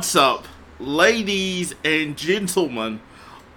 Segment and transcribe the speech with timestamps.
[0.00, 0.46] What's up,
[0.78, 3.02] ladies and gentlemen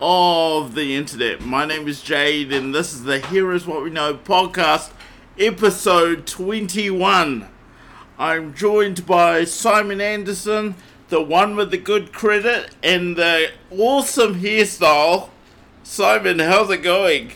[0.02, 1.39] of the internet?
[1.39, 4.92] My name is Jade, and this is the Here Is What We Know podcast,
[5.40, 7.48] episode 21.
[8.20, 10.75] I'm joined by Simon Anderson,
[11.07, 15.30] the one with the good credit and the awesome hairstyle.
[15.84, 17.32] Simon, how's it going?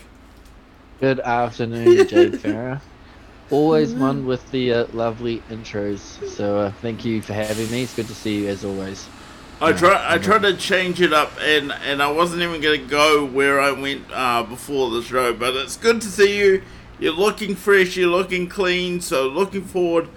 [1.00, 2.82] Good afternoon, Jade Farrar.
[3.50, 5.98] Always one with the uh, lovely intros.
[6.28, 7.82] So uh, thank you for having me.
[7.82, 9.08] It's good to see you as always.
[9.60, 10.04] I try.
[10.06, 13.72] I tried to change it up, and and I wasn't even gonna go where I
[13.72, 15.32] went uh, before the show.
[15.32, 16.62] But it's good to see you.
[17.00, 17.96] You're looking fresh.
[17.96, 19.00] You're looking clean.
[19.00, 20.10] So looking forward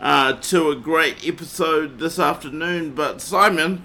[0.00, 2.94] uh, to a great episode this afternoon.
[2.94, 3.84] But Simon,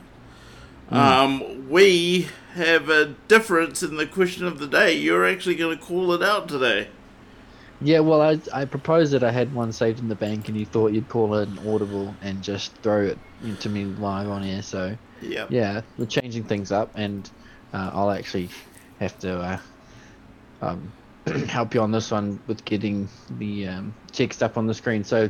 [0.90, 4.94] um, we have a difference in the question of the day.
[4.94, 6.90] You're actually going to call it out today.
[7.84, 10.66] Yeah, well, I, I proposed that I had one saved in the bank, and you
[10.66, 14.62] thought you'd call it an audible and just throw it into me live on air.
[14.62, 15.48] So Yeah.
[15.50, 17.30] yeah, we're changing things up, and
[17.74, 18.50] uh, I'll actually
[19.00, 19.58] have to uh,
[20.62, 20.92] um,
[21.48, 25.04] help you on this one with getting the um, text up on the screen.
[25.04, 25.30] So,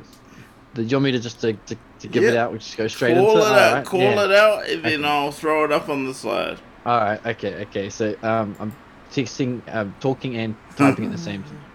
[0.73, 2.51] do you want me to just to, to, to give it out?
[2.51, 3.57] We just go straight Call into it it.
[3.57, 3.67] out.
[3.69, 4.23] Alright, Call yeah.
[4.25, 5.07] it out, and then Okay.
[5.07, 6.57] I'll throw it up on the slide.
[6.85, 7.25] All right.
[7.25, 7.61] Okay.
[7.63, 7.89] Okay.
[7.89, 8.73] So um, I'm
[9.11, 11.59] texting, um, talking, and typing at the same time.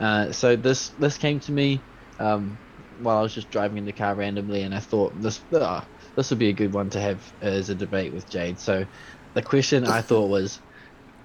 [0.00, 1.80] Uh, so this this came to me
[2.18, 2.56] um,
[3.00, 5.80] while I was just driving in the car randomly, and I thought this uh,
[6.16, 8.58] this would be a good one to have as a debate with Jade.
[8.58, 8.86] So
[9.34, 10.60] the question I thought was,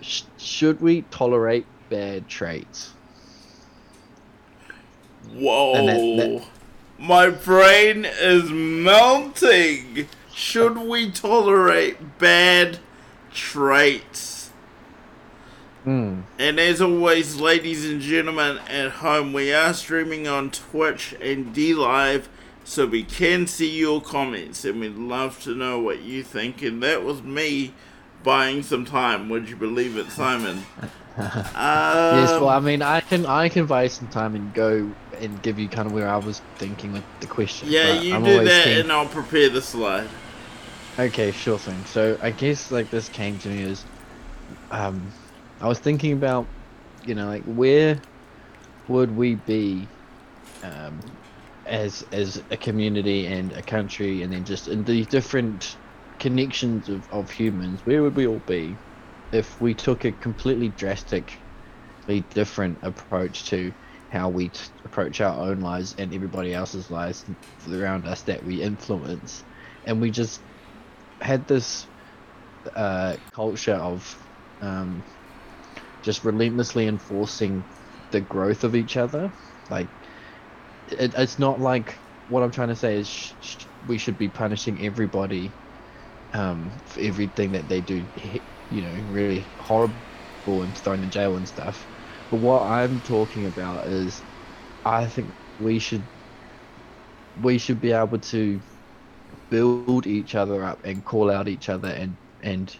[0.01, 2.91] sh- should we tolerate bad traits?
[5.33, 5.73] Whoa.
[5.85, 6.45] That- that-
[6.99, 10.07] My brain is melting.
[10.33, 12.79] Should we tolerate bad
[13.33, 14.42] traits?
[15.83, 16.21] Hmm.
[16.39, 22.23] And as always, ladies and gentlemen at home, we are streaming on Twitch and DLive,
[22.63, 26.61] so we can see your comments, and we'd love to know what you think.
[26.61, 27.73] And that was me
[28.23, 29.27] buying some time.
[29.29, 30.63] Would you believe it, Simon?
[31.17, 31.53] yes.
[31.55, 34.89] Well, I Um, mean, I can I can buy some time and go
[35.19, 37.67] and give you kind of where I was thinking with the question.
[37.69, 40.07] yeah, you I'm do that, keen- and I'll prepare the slide.
[40.97, 41.83] Okay, sure thing.
[41.85, 43.83] So I guess like this came to me as,
[44.71, 45.11] um,
[45.63, 46.51] I was thinking about,
[47.03, 48.01] you know, like where
[48.89, 49.93] would we be,
[50.61, 50.99] um,
[51.65, 55.77] as as a community and a country, and then just in the different
[56.19, 58.81] connections of of humans, where would we all be,
[59.31, 61.39] if we took a completely drastically
[62.31, 63.73] different approach to
[64.09, 67.25] how we t- approach our own lives and everybody else's lives
[67.71, 69.45] around us that we influence,
[69.85, 70.41] and we just
[71.21, 71.87] had this
[72.75, 74.17] uh, culture of
[74.61, 75.05] um,
[76.03, 77.67] just relentlessly enforcing
[78.11, 79.33] the growth of each other.
[79.69, 79.91] Like,
[80.87, 84.29] it, it's not like what I'm trying to say is sh- sh- we should be
[84.29, 85.57] punishing everybody
[86.33, 88.07] um, for everything that they do,
[88.69, 90.89] you know, really horrible and thrown in jail
[91.37, 91.87] and stuff.
[92.29, 94.23] But what I'm talking about is,
[94.83, 96.09] I think we should
[97.35, 98.61] we should be able to
[99.49, 102.75] build each other up and call out each other and and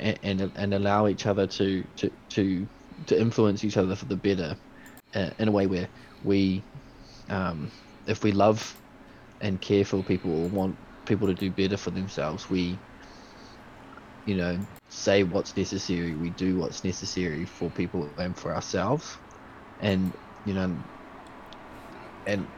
[0.00, 2.68] and and, allow each other to, to to
[3.06, 4.56] to influence each other for the better
[5.14, 5.88] uh, in a way where
[6.22, 6.64] we
[7.30, 7.70] um,
[8.06, 8.76] if we love
[9.40, 10.76] and care for people or want
[11.06, 12.78] people to do better for themselves we
[14.24, 14.58] you know
[14.90, 19.18] say what's necessary we do what's necessary for people and for ourselves.
[19.80, 20.78] And you know
[22.26, 22.48] and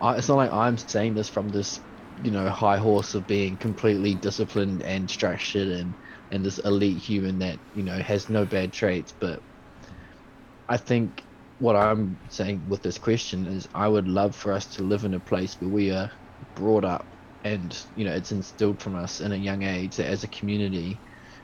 [0.00, 1.80] I, it's not like I'm saying this from this,
[2.22, 5.94] you know, high horse of being completely disciplined and structured and
[6.30, 9.14] and this elite human that you know has no bad traits.
[9.20, 9.42] But
[10.68, 11.24] I think
[11.58, 15.14] what I'm saying with this question is, I would love for us to live in
[15.14, 16.12] a place where we are
[16.54, 20.24] brought up and you know it's instilled from us in a young age that as
[20.24, 21.02] a community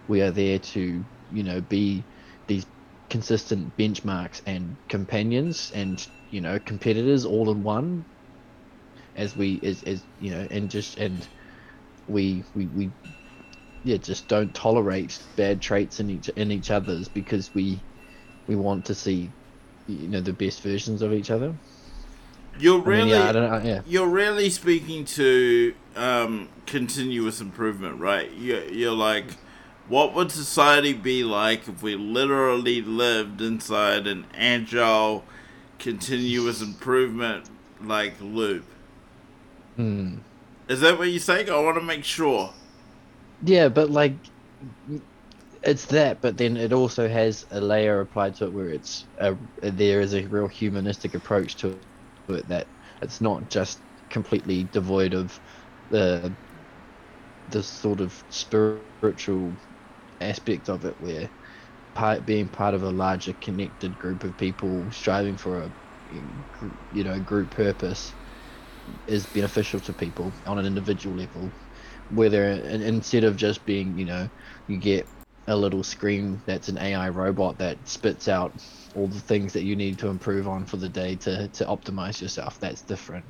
[0.09, 2.09] we are there to you know be
[2.49, 2.67] these
[3.11, 8.07] consistent benchmarks and companions and you know competitors all in one
[9.17, 11.29] as we as, as you know and just and
[12.09, 12.93] we we we
[13.85, 17.81] yeah just don't tolerate bad traits in each in each other's because we
[18.47, 19.31] we want to see
[19.89, 21.55] you know the best versions of each other
[22.59, 23.81] You're I mean, really, yeah, I don't know, yeah.
[23.87, 28.31] you're really speaking to um, continuous improvement, right?
[28.33, 29.25] You're, you're like,
[29.89, 35.25] what would society be like if we literally lived inside an agile,
[35.79, 37.47] continuous improvement
[37.83, 38.65] like loop?
[39.77, 40.19] Hmm.
[40.69, 41.51] Is that what you're saying?
[41.51, 42.53] I want to make sure.
[43.43, 44.31] Yeah, but like,
[45.63, 49.37] it's that, but then it also has a layer applied to it where it's a,
[49.63, 51.83] there is a real humanistic approach to
[52.29, 52.69] it that
[53.01, 55.39] it's not just completely devoid of
[55.91, 56.37] the
[57.47, 59.57] this sort of spiritual
[60.21, 61.31] aspect of it where
[61.95, 65.73] part, being part of a larger connected group of people striving for a
[66.09, 68.15] you know group purpose
[69.07, 71.55] is beneficial to people on an individual level
[72.13, 74.29] whether instead of just being you know
[74.69, 75.07] you get
[75.49, 78.53] a little screen that's an AI robot that spits out
[78.95, 82.21] all the things that you need to improve on for the day to, to optimize
[82.21, 82.61] yourself.
[82.61, 83.25] That's different.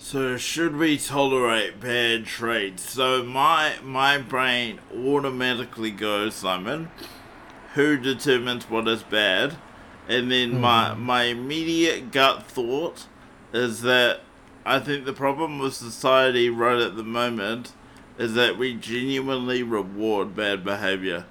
[0.00, 2.90] So should we tolerate bad traits?
[2.90, 6.90] So my my brain automatically goes, Simon,
[7.74, 9.56] who determines what is bad?
[10.08, 10.60] And then mm-hmm.
[10.62, 13.06] my my immediate gut thought
[13.52, 14.20] is that
[14.68, 17.72] I think the problem with society right at the moment
[18.18, 21.24] is that we genuinely reward bad behavior.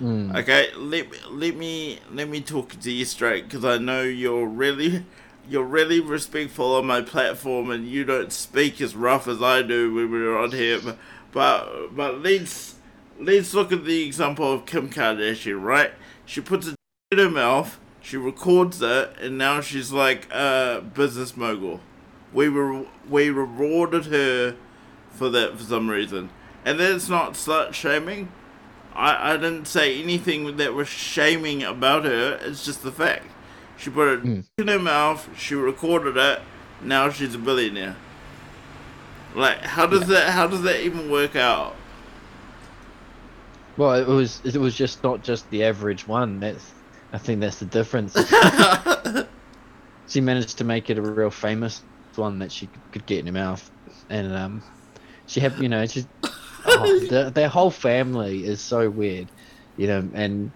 [0.00, 0.36] Mm.
[0.36, 5.06] Okay, let let me let me talk to you straight because I know you're really
[5.48, 9.94] you're really respectful on my platform and you don't speak as rough as I do
[9.94, 10.80] when we're on here.
[10.80, 10.98] But
[11.30, 12.74] but, but let's
[13.20, 15.92] let's look at the example of Kim Kardashian, right?
[16.26, 16.74] She puts it
[17.12, 21.78] in her mouth, she records it, and now she's like a business mogul.
[22.34, 24.56] We were we rewarded her
[25.10, 26.30] for that for some reason.
[26.64, 28.30] And that's not slut shaming.
[28.94, 32.38] I, I didn't say anything that was shaming about her.
[32.42, 33.26] It's just the fact.
[33.76, 34.44] She put it mm.
[34.58, 36.40] in her mouth, she recorded it,
[36.82, 37.96] now she's a billionaire.
[39.34, 40.06] Like how does yeah.
[40.06, 41.74] that how does that even work out?
[43.76, 46.38] Well, it was it was just not just the average one.
[46.38, 46.72] That's
[47.12, 48.14] I think that's the difference.
[50.08, 51.82] she managed to make it a real famous
[52.16, 53.70] one that she could get in her mouth,
[54.10, 54.62] and um,
[55.26, 56.08] she had, you know, just
[56.66, 59.30] oh, the, their whole family is so weird,
[59.76, 60.52] you know, and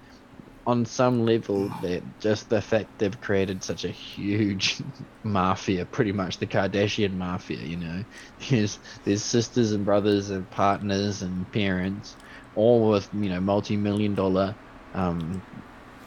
[0.66, 4.82] on some level, that just the fact they've created such a huge
[5.24, 8.04] mafia, pretty much the Kardashian mafia, you know,
[8.50, 12.16] there's there's sisters and brothers and partners and parents,
[12.54, 14.54] all with you know multi-million dollar,
[14.92, 15.42] um,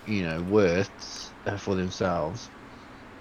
[0.05, 2.47] you know, worths for themselves.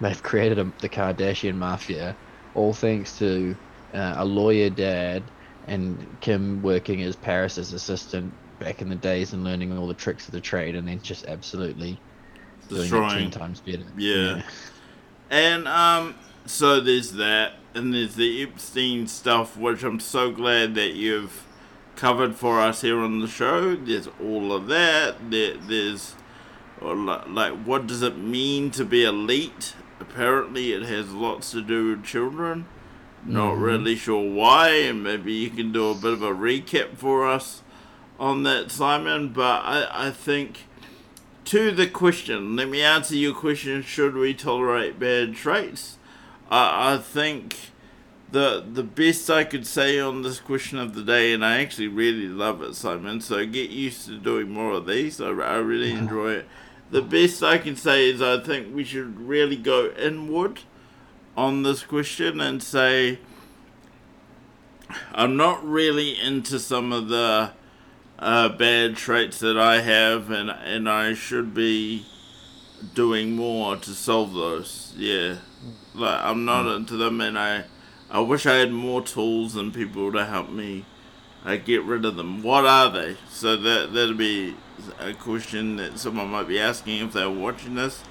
[0.01, 2.15] They've created a, the Kardashian mafia,
[2.55, 3.55] all thanks to
[3.93, 5.23] uh, a lawyer dad,
[5.67, 10.27] and Kim working as Paris's assistant back in the days and learning all the tricks
[10.27, 11.99] of the trade, and then just absolutely
[12.67, 13.29] doing Destroying.
[13.29, 13.83] ten times better.
[13.97, 14.15] Yeah.
[14.37, 14.41] yeah.
[15.29, 16.15] And um,
[16.45, 21.45] so there's that, and there's the Epstein stuff, which I'm so glad that you've
[21.95, 23.75] covered for us here on the show.
[23.75, 25.29] There's all of that.
[25.29, 26.15] There, there's
[26.81, 29.75] like, what does it mean to be elite?
[30.01, 32.65] Apparently, it has lots to do with children.
[33.23, 33.63] Not mm-hmm.
[33.63, 37.61] really sure why, and maybe you can do a bit of a recap for us
[38.19, 39.29] on that, Simon.
[39.29, 40.65] But I, I think
[41.45, 45.97] to the question, let me answer your question: Should we tolerate bad traits?
[46.49, 47.55] I, I think
[48.31, 51.89] the the best I could say on this question of the day, and I actually
[51.89, 53.21] really love it, Simon.
[53.21, 55.21] So get used to doing more of these.
[55.21, 56.47] I, I really enjoy it.
[56.91, 60.59] The best I can say is I think we should really go inward
[61.37, 63.19] on this question and say
[65.13, 67.51] I'm not really into some of the
[68.19, 72.05] uh, bad traits that I have, and and I should be
[72.93, 74.93] doing more to solve those.
[74.97, 75.37] Yeah,
[75.95, 76.81] like I'm not hmm.
[76.81, 77.65] into them, and I
[78.09, 80.85] I wish I had more tools and people to help me
[81.45, 82.43] uh, get rid of them.
[82.43, 83.17] What are they?
[83.29, 84.55] So that that'll be
[84.99, 88.03] a question that someone might be asking if they're watching this.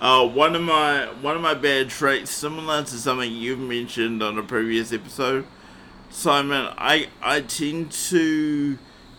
[0.00, 4.38] Uh, one of my one of my bad traits, similar to something you've mentioned on
[4.38, 5.46] a previous episode,
[6.10, 8.78] Simon, I I tend to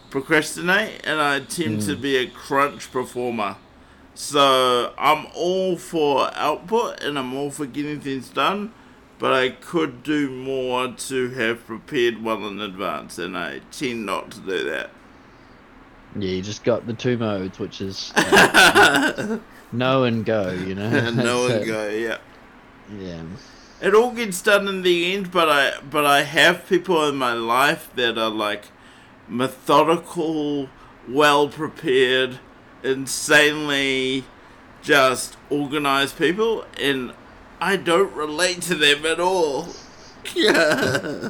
[0.09, 1.85] procrastinate and I tend mm.
[1.87, 3.57] to be a crunch performer.
[4.13, 8.73] So I'm all for output and I'm all for getting things done,
[9.17, 14.31] but I could do more to have prepared well in advance, and I tend not
[14.31, 14.89] to do that.
[16.15, 19.39] Yeah, you just got the two modes, which is uh,
[19.71, 20.89] know and go, you know.
[21.11, 22.17] know and go, yeah.
[22.97, 23.23] Yeah.
[23.81, 27.33] It all gets done in the end, but I but I have people in my
[27.33, 28.65] life that are like
[29.27, 30.69] methodical,
[31.07, 32.39] well prepared,
[32.83, 34.23] insanely
[34.81, 37.11] just organized people and
[37.61, 39.67] I don't relate to them at all.
[40.35, 41.29] yeah.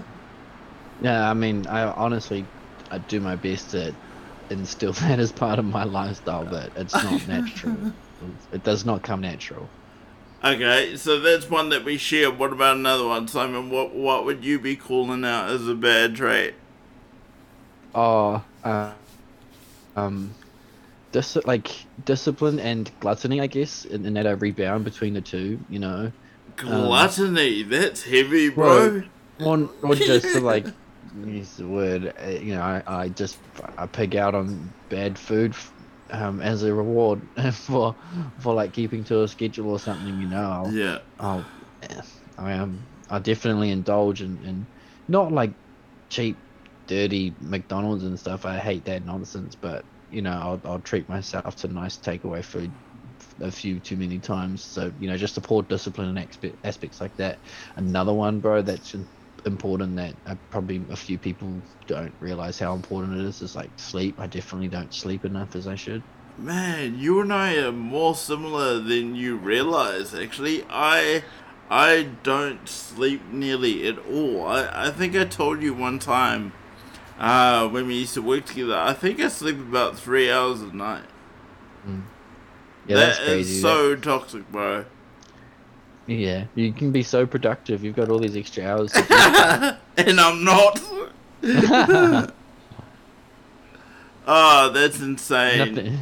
[1.01, 2.45] Yeah, I mean, I honestly
[2.91, 3.93] I do my best to
[4.49, 7.93] instill that as part of my lifestyle, but it's not natural.
[8.51, 9.69] It does not come natural.
[10.43, 12.29] Okay, so that's one that we share.
[12.29, 13.69] What about another one, Simon?
[13.69, 16.53] What what would you be calling out as a bad trait?
[17.95, 18.91] Oh, uh,
[19.95, 20.35] um,
[21.15, 21.71] dis- like
[22.03, 25.59] discipline and gluttony, I guess, and, and that I rebound between the two.
[25.69, 26.11] You know,
[26.57, 27.63] gluttony.
[27.63, 29.03] Um, that's heavy, bro.
[29.39, 30.65] or, or just to like
[31.25, 33.37] use the word, uh, you know, I, I just
[33.77, 35.55] I pig out on bad food
[36.11, 37.21] um, as a reward
[37.53, 37.95] for
[38.39, 40.19] for like keeping to a schedule or something.
[40.19, 40.99] You know, I'll, Yeah.
[41.19, 41.45] I'll
[42.37, 44.65] I am I definitely indulge in, in
[45.07, 45.51] not like
[46.09, 46.35] cheap,
[46.87, 48.45] dirty McDonald's and stuff.
[48.45, 52.71] I hate that nonsense, but you know, I'll I'll treat myself to nice takeaway food
[53.41, 54.63] a few too many times.
[54.63, 57.39] So you know, just support discipline and aspects like that.
[57.75, 58.95] Another one, bro, that's
[59.45, 63.71] important that uh, probably a few people don't realize how important it is is like
[63.77, 64.19] sleep.
[64.19, 66.01] I definitely don't sleep enough as I should.
[66.37, 70.15] Man, you and I are more similar than you realize.
[70.15, 71.23] Actually, I
[71.69, 74.45] I don't sleep nearly at all.
[74.45, 76.53] I, I think I told you one time
[77.19, 78.75] uh, when we used to work together.
[78.77, 81.03] I think I sleep about three hours a night.
[82.87, 83.61] Yeah, that's That is crazy.
[83.61, 84.85] so toxic, bro.
[86.07, 87.83] yeah, you can be so productive.
[87.83, 88.91] You've got all these extra hours.
[89.97, 90.81] And I'm not.
[94.27, 95.73] oh, that's insane.
[95.75, 95.99] nothing,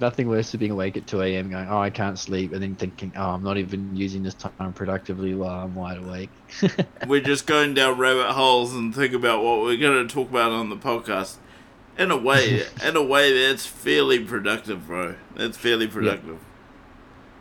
[0.00, 1.50] nothing worse than being awake at 2 a.m.
[1.50, 4.72] going, oh, I can't sleep, and then thinking, oh, I'm not even using this time
[4.72, 6.30] productively while I'm wide awake.
[7.06, 10.52] We're just going down rabbit holes and think about what we're going to talk about
[10.52, 11.36] on the podcast.
[11.98, 15.16] In a way, in a way, that's fairly productive, bro.
[15.34, 16.38] That's fairly productive.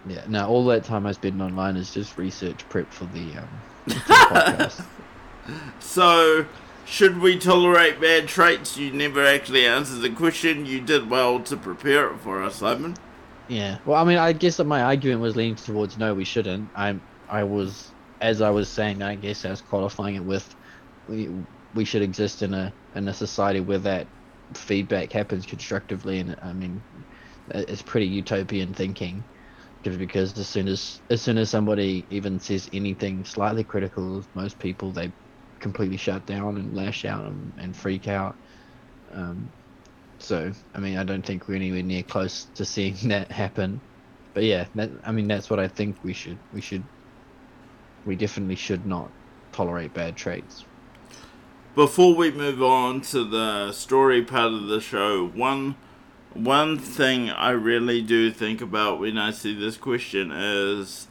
[0.07, 3.49] yeah, Now all that time I spend online is just research prep for the, um,
[3.87, 4.85] for the podcast.
[5.79, 6.45] So,
[6.87, 8.77] should we tolerate bad traits?
[8.77, 10.65] You never actually answered the question.
[10.65, 12.95] You did well to prepare it for us, Simon.
[13.49, 13.77] Yeah.
[13.85, 16.69] Well, I mean, I guess that my argument was leaning towards no, we shouldn't.
[16.75, 17.91] I'm, I was,
[18.21, 20.55] as I was saying, I guess I was qualifying it with,
[21.09, 21.29] we,
[21.75, 24.07] we should exist in a in a society where that
[24.53, 26.81] feedback happens constructively, and I mean,
[27.51, 29.23] it's pretty utopian thinking,
[29.83, 34.35] because because as soon as as soon as somebody even says anything slightly critical of
[34.35, 35.11] most people, they
[35.59, 38.35] completely shut down and lash out and, and freak out.
[39.13, 39.49] Um,
[40.19, 43.81] so, I mean, I don't think we're anywhere near close to seeing that happen.
[44.33, 46.37] But yeah, that, I mean, that's what I think we should.
[46.53, 46.83] We should.
[48.05, 49.11] We definitely should not
[49.51, 50.63] tolerate bad traits.
[51.75, 55.75] Before we move on to the story part of the show, one
[56.33, 61.07] one thing I really do think about when I see this question is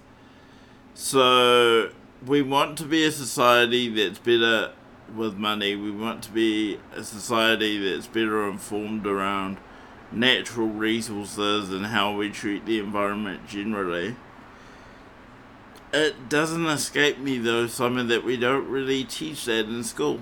[0.95, 1.91] so
[2.25, 4.73] we want to be a society that's better
[5.15, 5.75] with money.
[5.77, 9.59] We want to be a society that's better informed around
[10.13, 14.17] natural resources and how we treat the environment generally.
[15.93, 20.21] It doesn't escape me though, Simon, that we don't really teach that in school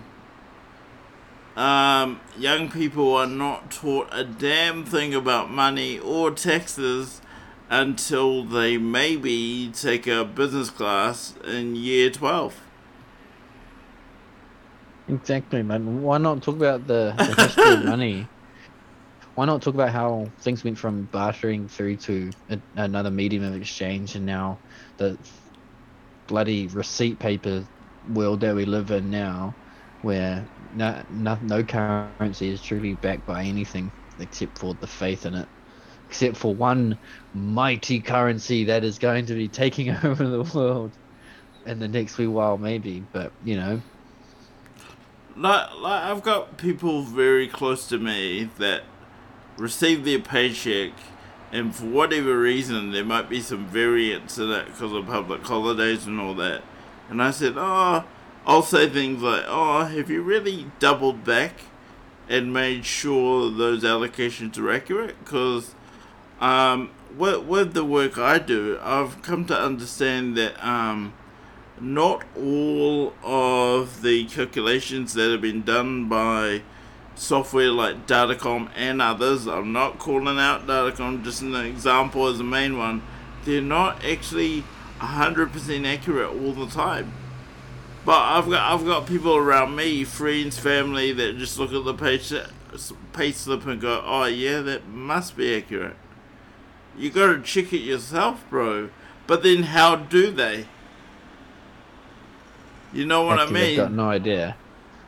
[1.57, 7.21] um, young people are not taught a damn thing about money or taxes
[7.75, 12.61] until they maybe take a business class in year 12.
[15.09, 16.03] Exactly, man.
[16.03, 18.29] Why not talk about the, the history of money?
[19.35, 23.57] Why not talk about how things went from bartering through to a, another medium of
[23.57, 24.57] exchange, and now
[24.99, 25.19] the
[26.29, 27.67] bloody receipt paper
[28.13, 29.53] world that we live in now,
[30.03, 33.91] where no, no, no currency is truly backed by anything
[34.21, 35.49] except for the faith in it,
[36.15, 36.97] except for one
[37.35, 40.93] mighty currency that is going to be taking over the world
[41.67, 43.05] in the next wee while, maybe.
[43.13, 43.83] But you know,
[45.37, 48.85] Like, like I've got people very close to me that
[49.59, 50.93] receive their paycheck,
[51.51, 56.07] and for whatever reason, there might be some variance in it because of public holidays
[56.07, 56.63] and all that.
[57.11, 58.05] And I said, oh,
[58.47, 61.63] I'll say things like, oh, have you really doubled back
[62.29, 65.17] and made sure those allocations are accurate?
[65.25, 65.75] Because
[66.41, 71.13] um, with, with the work I do, I've come to understand that um,
[71.81, 76.63] not all of the calculations that have been done by
[77.15, 82.45] software like Datacom and others, I'm not calling out Datacom, just an example as the
[82.45, 83.03] main one,
[83.45, 84.65] they're not actually
[85.01, 87.13] 100% accurate all the time.
[88.05, 91.95] But I've got I've got people around me, friends, family, that just look at the
[91.95, 92.21] pay,
[93.15, 95.97] pay slip and go, oh yeah, that must be accurate.
[96.97, 98.91] You gotta check it yourself, bro.
[99.27, 100.67] But then how do they?
[102.93, 103.77] You know what I I've mean?
[103.77, 104.57] got no idea.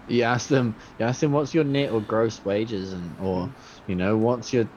[0.09, 0.75] You ask them.
[0.99, 3.91] You ask them what's your net or gross wages, and or mm-hmm.
[3.91, 4.69] you know what's your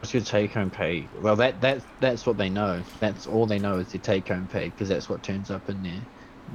[0.00, 1.08] what's your take home pay.
[1.20, 2.82] Well, that that that's what they know.
[3.00, 5.82] That's all they know is their take home pay because that's what turns up in
[5.82, 6.00] their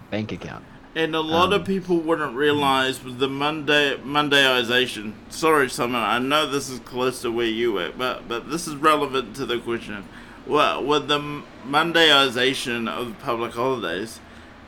[0.09, 0.63] bank account.
[0.93, 5.13] And a lot of Um, people wouldn't realize with the Monday Mondayization.
[5.29, 6.01] Sorry, Simon.
[6.01, 9.45] I know this is close to where you work, but but this is relevant to
[9.45, 10.03] the question.
[10.45, 14.19] Well, with the Mondayization of public holidays,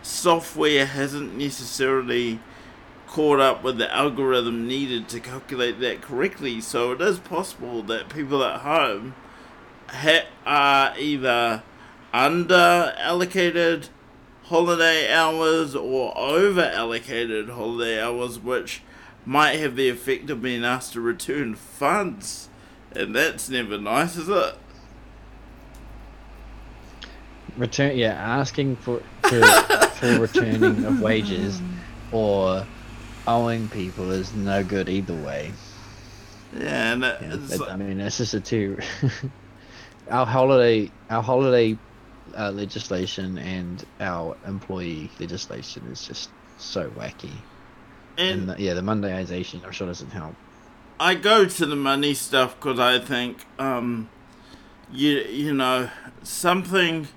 [0.01, 2.39] software hasn't necessarily
[3.07, 6.61] caught up with the algorithm needed to calculate that correctly.
[6.61, 9.13] So it is possible that people at home
[9.89, 11.63] ha- are either
[12.13, 13.89] under allocated
[14.53, 18.83] holiday hours or over allocated holiday hours, which
[19.25, 22.49] might have the effect of being asked to return funds.
[22.91, 24.53] And that's never nice, is it?
[27.57, 29.43] Return, yeah, asking for for,
[29.95, 31.59] for returning of wages
[32.11, 32.63] or
[33.25, 35.51] owing people is no good either way.
[36.55, 38.77] Yeah, and Yeah, I mean, it's just a two.
[40.11, 41.75] our holiday, our holiday
[42.37, 47.31] uh, legislation and our employee legislation is just so wacky.
[48.17, 50.35] and And, the, yeah, the Mondayization, I'm sure doesn't help.
[50.99, 54.09] I go to the money stuff because I think, um,
[54.91, 55.89] you you know,
[56.21, 57.07] something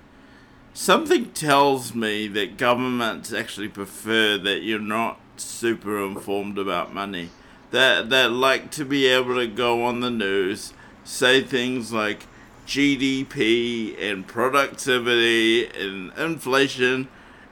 [0.72, 7.30] something tells me that governments actually prefer that you're not super informed about money.
[7.70, 10.72] That that like to be able to go on the news,
[11.04, 12.26] say things like
[12.66, 17.08] GDP and productivity and inflation,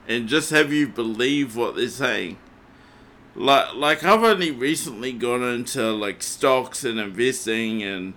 [0.07, 2.37] and just have you believe what they're saying
[3.35, 8.13] like like I've only recently gone into like stocks and investing and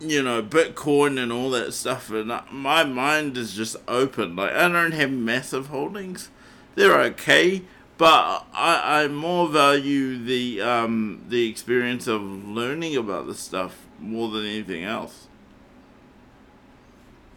[0.00, 4.34] you know Bitcoin and all that stuff, and my mind is just open.
[4.34, 6.30] Like I don't have massive holdings;
[6.74, 7.62] they're okay,
[7.98, 14.28] but I I more value the um the experience of learning about the stuff more
[14.30, 15.28] than anything else.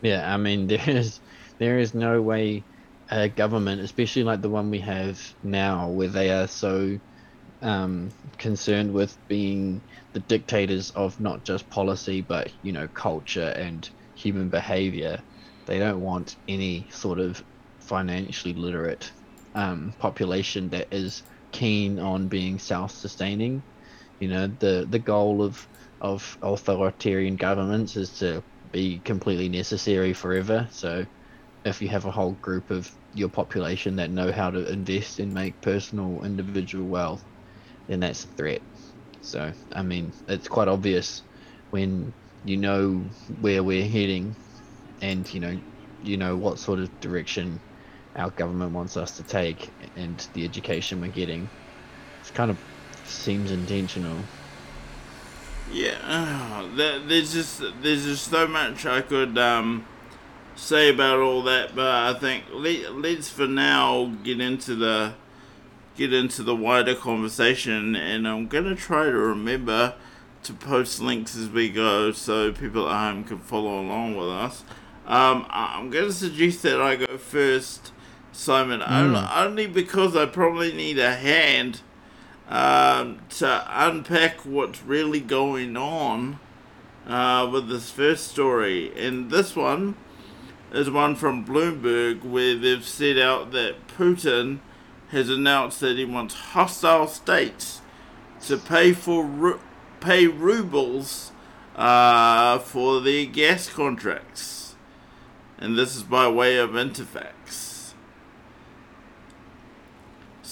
[0.06, 1.20] Yeah, I mean, there is
[1.60, 2.68] there is no way
[3.10, 6.98] a government, especially like the one we have now, where they are so
[7.62, 9.84] um, concerned with being
[10.14, 15.24] the dictators of not just policy but you know culture and human behavior.
[15.68, 17.44] They don't want any sort of
[17.82, 19.14] financially literate
[19.56, 23.66] um, population that is keen on being self-sustaining.
[24.20, 25.68] You know, the the goal of
[26.02, 28.44] of authoritarian governments is to
[28.76, 30.68] be completely necessary forever.
[30.72, 31.06] So,
[31.64, 35.34] if you have a whole group of your population that know how to invest and
[35.34, 37.24] make personal individual wealth,
[37.88, 38.62] then that's a threat.
[39.22, 41.24] So, I mean, it's quite obvious
[41.72, 43.10] when you know
[43.40, 44.36] where we're heading,
[45.02, 45.58] and you know,
[46.02, 47.60] you know what sort of direction
[48.18, 51.44] our government wants us to take, and the education we're getting.
[52.28, 52.58] It kind of
[53.06, 54.20] seems intentional.
[55.72, 56.68] Yeah, uh,
[57.08, 59.86] there's just there's just so much I could um,
[60.56, 65.16] say about all that, but I think let, let's for now get into the
[65.98, 69.96] get into the wider conversation, and I'm gonna try to remember
[70.44, 74.64] to post links as we go so people at home can follow along with us.
[75.08, 77.92] Um, I'm gonna suggest that I go first,
[78.32, 81.82] Simon, only, only because I probably need a hand
[82.50, 86.40] um, to unpack what's really going on
[87.08, 88.92] uh, with this first story.
[88.98, 89.96] And this one
[90.72, 94.60] is one from Bloomberg where they've set out that Putin
[95.10, 97.82] has announced that he wants hostile states
[98.42, 99.60] to pay for ru-
[100.00, 101.32] pay rubles
[101.76, 104.76] uh, for their gas contracts.
[105.58, 107.35] And this is by way of Interfax.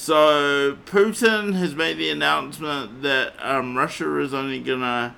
[0.04, 5.16] So Putin has made the announcement that um, Russia is only gonna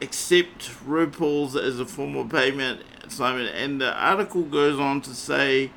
[0.00, 3.46] accept rubles as a form of payment, Simon.
[3.48, 5.72] And the article goes on to say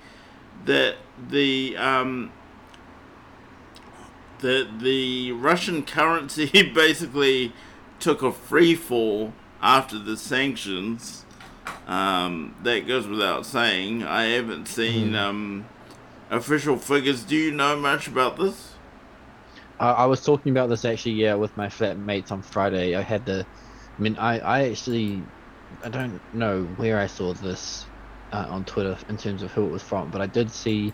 [0.65, 0.97] that
[1.31, 2.31] the um,
[4.41, 7.53] that the Russian currency basically
[7.99, 9.33] took a free fall
[9.63, 11.25] after the sanctions.
[11.87, 14.03] Um, that goes without saying.
[14.03, 15.65] I haven't seen um,
[16.29, 17.23] official figures.
[17.23, 18.73] Do you know much about this?
[19.79, 22.95] I, I was talking about this actually, yeah, with my flatmates on Friday.
[22.95, 23.45] I had the,
[23.97, 25.21] I mean, I, I actually,
[25.83, 27.85] I don't know where I saw this
[28.31, 30.93] uh, on Twitter in terms of who it was from, but I did see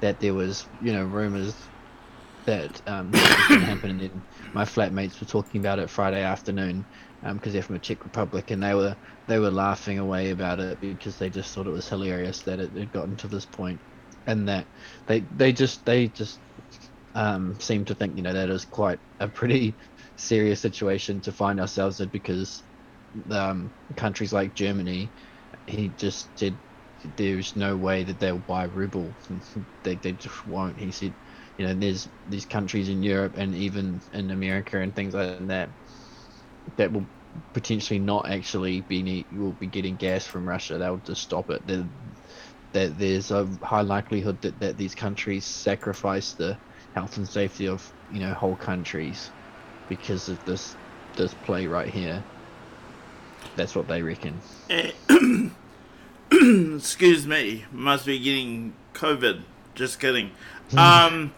[0.00, 1.54] that there was, you know, rumors
[2.46, 5.90] that um, this was going to happen, and then my flatmates were talking about it
[5.90, 6.84] Friday afternoon
[7.34, 10.80] because they're from the Czech Republic, and they were they were laughing away about it
[10.80, 13.78] because they just thought it was hilarious that it had gotten to this point,
[14.30, 14.68] and that
[15.06, 16.40] they they just they just
[17.14, 19.78] um, seem to think you know that is quite a pretty
[20.16, 22.64] serious situation to find ourselves in because
[23.30, 25.12] um, countries like Germany,
[25.66, 26.60] he just said
[27.16, 29.16] there's no way that they'll buy ruble.
[29.84, 30.78] they they just won't.
[30.78, 31.16] He said,
[31.58, 35.72] you know, there's these countries in Europe and even in America and things like that
[36.76, 37.10] that will
[37.52, 40.78] potentially not actually be will be getting gas from Russia.
[40.78, 41.66] They'll just stop it.
[41.66, 41.90] The
[42.72, 46.56] that there's a high likelihood that, that these countries sacrifice the
[46.94, 49.30] health and safety of you know whole countries
[49.88, 50.76] because of this
[51.16, 52.22] this play right here.
[53.56, 54.40] That's what they reckon.
[54.68, 54.92] Eh,
[56.76, 59.42] excuse me, must be getting COVID.
[59.74, 60.30] Just kidding.
[60.76, 61.32] um,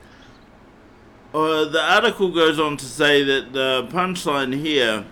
[1.33, 5.07] uh, the article goes on to say that the punchline here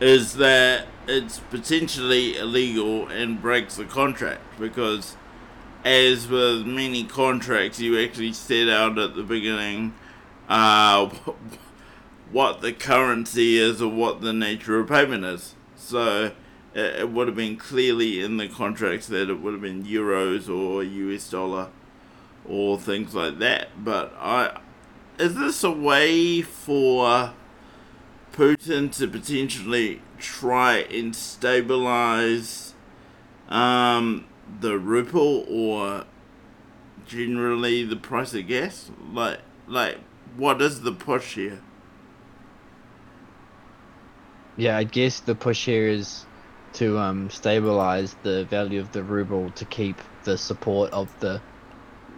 [0.00, 5.16] is that it's potentially illegal and breaks the contract because,
[5.84, 9.92] as with many contracts, you actually set out at the beginning
[10.48, 11.08] uh,
[12.32, 15.54] what the currency is or what the nature of payment is.
[15.74, 16.32] So
[16.74, 20.84] it, would have been clearly in the contracts that it would have been euros or
[20.84, 21.68] US dollar
[22.48, 23.84] or things like that.
[23.84, 24.60] But I
[25.18, 27.32] is this a way for
[28.32, 32.74] Putin to potentially try and stabilize
[33.48, 34.26] um,
[34.60, 36.04] the ruble or
[37.06, 38.90] generally the price of gas?
[39.12, 39.98] Like, like,
[40.36, 41.60] what is the push here?
[44.56, 46.26] Yeah, I guess the push here is
[46.74, 51.40] to um, stabilize the value of the ruble to keep the support of the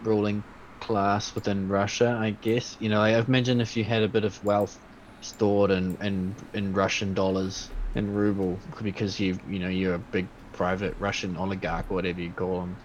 [0.03, 0.43] ruling
[0.81, 2.19] class within Russia.
[2.21, 4.79] I guess you know I've mentioned if you had a bit of wealth
[5.21, 10.27] stored in in, in Russian dollars and ruble because you you know you're a big
[10.53, 12.77] private Russian oligarch or whatever you call them,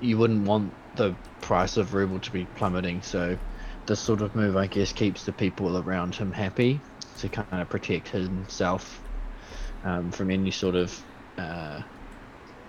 [0.00, 3.02] you wouldn't want the price of ruble to be plummeting.
[3.02, 3.38] So
[3.86, 6.80] this sort of move, I guess, keeps the people around him happy
[7.18, 9.00] to kind of protect himself
[9.84, 11.02] um, from any sort of
[11.38, 11.82] uh,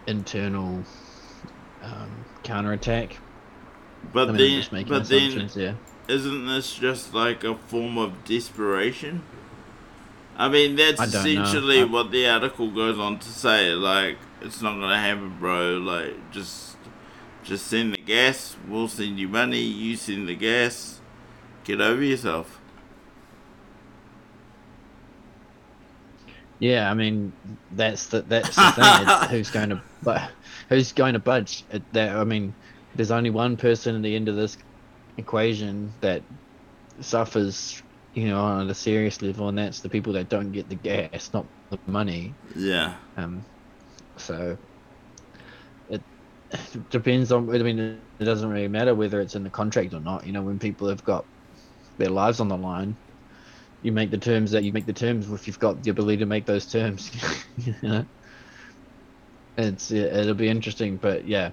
[0.06, 0.84] internal
[1.82, 3.18] um, counterattack.
[4.14, 5.76] But I mean, then, but then, there.
[6.08, 9.24] isn't this just like a form of desperation?
[10.38, 13.72] I mean, that's I essentially I- what the article goes on to say.
[13.72, 15.78] Like, it's not gonna happen, bro.
[15.78, 16.78] Like, just,
[17.44, 18.56] just send the gas.
[18.68, 19.62] We'll send you money.
[19.62, 21.00] You send the gas.
[21.64, 22.60] Get over yourself.
[26.60, 27.34] Yeah, I mean
[27.72, 28.84] that's the that's the thing.
[28.86, 30.32] It's who's going to but
[30.70, 31.64] who's going to budge?
[31.72, 32.54] It, that I mean,
[32.96, 34.58] there's only one person at the end of this
[35.18, 36.24] equation that
[37.02, 37.82] suffers,
[38.18, 41.30] you know, on a serious level, and that's the people that don't get the gas,
[41.36, 42.36] not the money.
[42.56, 42.96] Yeah.
[43.16, 43.46] Um,
[44.18, 44.58] so
[45.88, 46.02] it
[46.90, 47.48] depends on.
[47.54, 50.26] I mean, it doesn't really matter whether it's in the contract or not.
[50.26, 51.28] You know, when people have got
[52.00, 52.98] their lives on the line,
[53.84, 56.26] you make the terms that you make the terms if you've got the ability to
[56.26, 57.12] make those terms.
[57.56, 58.04] you know,
[59.58, 61.52] it's it'll be interesting, but yeah.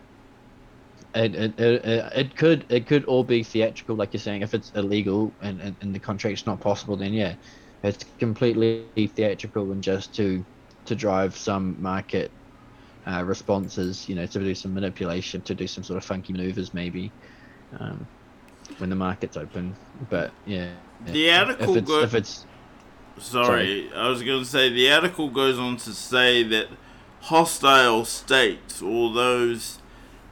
[1.15, 4.43] It, it, it, it could it could all be theatrical, like you're saying.
[4.43, 7.37] If it's illegal and, and, and the contract's not possible, then yeah,
[7.83, 10.45] it's completely theatrical and just to
[10.87, 12.37] to drive some market
[13.07, 16.75] uh, responses, you know, to do some manipulation, to do some sort of funky maneuvers,
[16.75, 17.15] maybe
[17.79, 18.09] um,
[18.79, 19.79] when the market's open.
[20.01, 22.47] But yeah, The if article it's, go- if it's
[23.19, 26.69] Sorry, I was going to say the article goes on to say that
[27.21, 29.84] hostile states, or those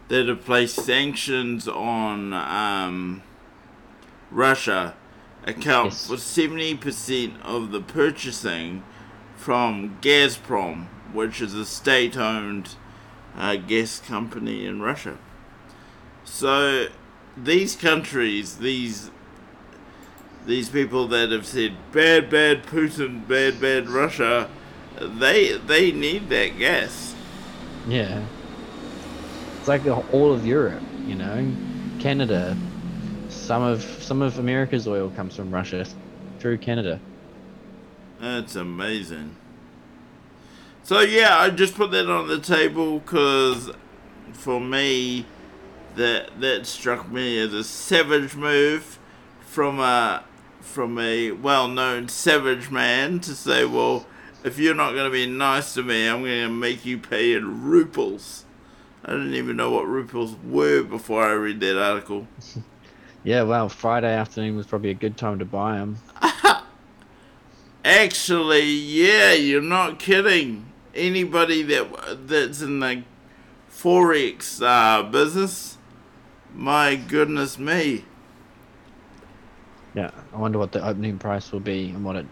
[0.09, 3.23] that have placed sanctions on um,
[4.31, 4.95] Russia,
[5.45, 6.07] account Yes.
[6.07, 8.83] for 70% of the purchasing
[9.37, 12.77] from Gazprom, which is a state owned
[13.37, 15.19] uh, gas company in Russia.
[16.25, 16.87] So
[17.37, 19.11] these countries, these
[20.47, 24.49] these people that have said bad, bad Putin, bad, bad Russia,
[25.01, 27.15] they they need that gas.
[27.89, 28.25] yeah,
[29.63, 31.49] it's like all of Europe, you know,
[32.01, 32.57] Canada.
[33.29, 35.87] Some of some of America's oil comes from Russia
[36.41, 36.99] through Canada.
[38.21, 39.37] That's amazing.
[40.83, 43.71] So yeah, I just put that on the table because
[44.33, 45.27] for me,
[45.95, 48.99] that that struck me as a savage move
[49.43, 50.25] from a
[50.61, 54.09] from a well-known savage man to say, well,
[54.43, 57.35] if you're not going to be nice to me, I'm going to make you pay
[57.35, 58.43] in ruples.
[59.05, 62.27] I didn't even know what ruples were before I read that article.
[63.25, 65.99] Yeah, well, Friday afternoon was probably a good time to buy them.
[67.85, 70.67] Actually, yeah, you're not kidding.
[70.93, 73.05] Anybody that that's in the
[73.71, 75.79] forex uh, business,
[76.53, 78.05] my goodness me.
[79.95, 82.27] Yeah, I wonder what the opening price will be and what it,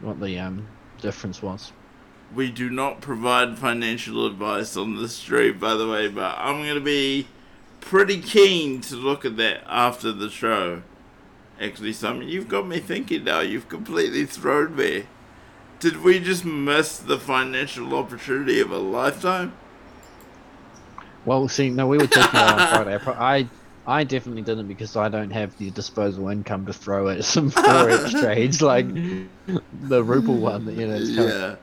[0.00, 0.66] what the um
[1.02, 1.72] difference was.
[2.34, 6.74] We do not provide financial advice on the street, by the way, but I'm going
[6.74, 7.28] to be
[7.80, 10.82] pretty keen to look at that after the show.
[11.60, 13.40] Actually, Simon, you've got me thinking now.
[13.40, 15.04] You've completely thrown me.
[15.78, 19.52] Did we just miss the financial opportunity of a lifetime?
[21.24, 23.20] Well, see, no, we were talking about it on Friday.
[23.20, 23.48] I,
[23.86, 28.10] I, definitely didn't because I don't have the disposable income to throw at some forex
[28.20, 30.64] trades like the ruble one.
[30.66, 31.56] That you know, kind of Yeah.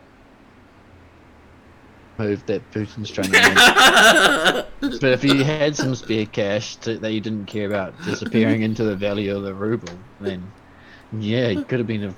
[2.21, 4.99] Move that Putin's trying to make.
[5.01, 8.83] But if you had some spare cash to, that you didn't care about disappearing into
[8.83, 10.51] the value of the ruble, then
[11.19, 12.15] yeah, it could have been a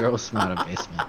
[0.00, 1.08] real smart investment.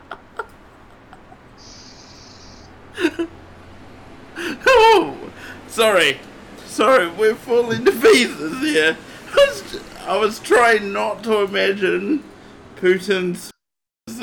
[4.38, 5.18] Oh,
[5.68, 6.20] sorry,
[6.66, 8.98] sorry, we're falling to pieces here.
[9.32, 12.24] I was, I was trying not to imagine
[12.76, 13.52] Putin's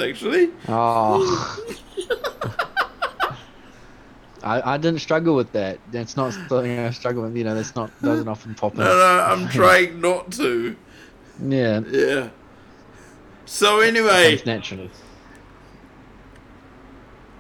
[0.01, 0.51] actually.
[0.69, 1.77] Oh.
[4.43, 5.79] I, I didn't struggle with that.
[5.93, 7.37] That's not something I struggle with.
[7.37, 8.89] You know, that's not doesn't often pop No, up.
[8.89, 10.77] no, I'm trying not to.
[11.43, 12.29] Yeah, Yeah.
[13.47, 14.91] So anyway, comes naturally.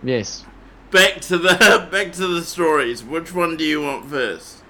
[0.02, 0.44] Yes.
[0.90, 3.02] back to the back to the stories.
[3.04, 4.62] Which one do you want first?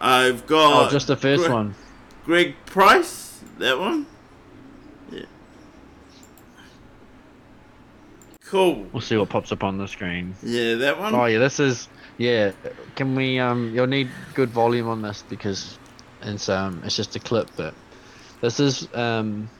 [0.00, 1.74] I've got Oh, just the first one.
[2.24, 3.40] Greg Price.
[3.58, 4.06] That one.
[8.50, 8.86] Cool.
[8.92, 10.34] We'll see what pops up on the screen.
[10.42, 11.14] Yeah, that one.
[11.14, 12.52] Oh yeah, this is yeah.
[12.96, 13.74] Can we um?
[13.74, 15.78] You'll need good volume on this because
[16.22, 17.74] it's um it's just a clip, but
[18.40, 19.50] this is um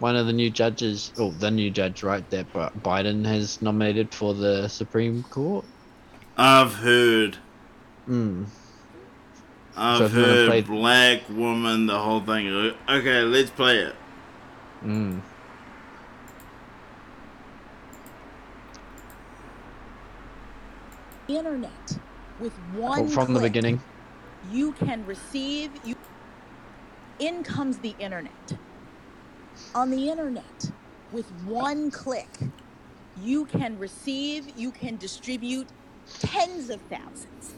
[0.00, 2.28] one of the new judges, oh the new judge, right?
[2.30, 5.64] That Biden has nominated for the Supreme Court.
[6.36, 7.36] I've heard.
[8.08, 8.46] Mm.
[9.76, 12.74] I've So if you wanna heard play- black woman, the whole thing.
[12.88, 13.94] Okay, let's play it.
[14.84, 15.20] Mm.
[21.36, 21.98] Internet
[22.40, 23.80] with Oh, one from the beginning.
[24.50, 25.96] you can receive you
[27.18, 28.56] in comes the internet
[29.74, 30.70] on the internet
[31.12, 32.28] with one click
[33.22, 35.66] you can receive you can distribute
[36.20, 37.54] tens of thousands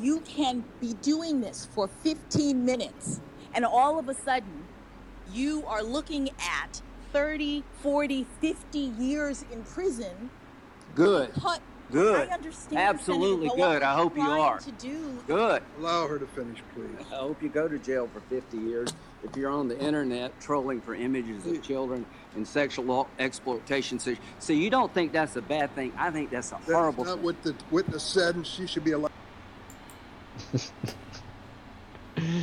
[0.00, 3.20] you can be doing this for 15 minutes
[3.54, 4.64] and all of a sudden
[5.32, 10.30] you are looking at 30 40 50 years in prison
[10.94, 11.32] Good.
[11.34, 12.28] cut Good.
[12.28, 12.78] I understand.
[12.78, 13.82] Absolutely Senator, good.
[13.82, 14.58] I hope you are.
[14.58, 15.62] To do Good.
[15.78, 17.06] Allow her to finish, please.
[17.12, 18.92] I hope you go to jail for 50 years
[19.24, 23.98] if you're on the internet trolling for images of children and sexual exploitation.
[23.98, 25.92] So, so you don't think that's a bad thing?
[25.96, 27.24] I think that's a That's horrible not thing.
[27.24, 29.10] what the witness said, and she should be allowed.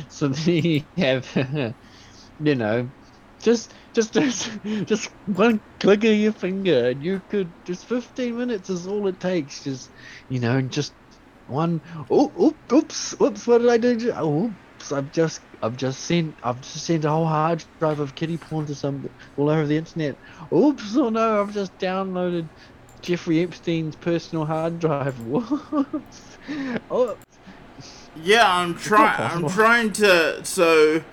[0.08, 1.28] So they have,
[2.40, 2.88] you know,
[3.46, 4.50] just just just
[4.86, 9.20] just one click of your finger, and you could just 15 minutes is all it
[9.20, 9.62] takes.
[9.62, 9.88] Just
[10.28, 10.92] you know, just
[11.46, 11.80] one.
[12.10, 13.46] Oh, oop, oops, oops.
[13.46, 14.12] What did I do?
[14.16, 14.90] Oh, oops.
[14.92, 18.66] I've just I've just sent I've just sent a whole hard drive of kitty porn
[18.66, 20.16] to some all over the internet.
[20.52, 20.96] Oops!
[20.96, 21.40] Oh no!
[21.40, 22.48] I've just downloaded
[23.00, 25.18] Jeffrey Epstein's personal hard drive.
[25.26, 26.38] Whoops!
[26.90, 27.16] Oh,
[28.16, 29.44] Yeah, I'm trying.
[29.44, 30.44] I'm trying to.
[30.44, 31.04] So,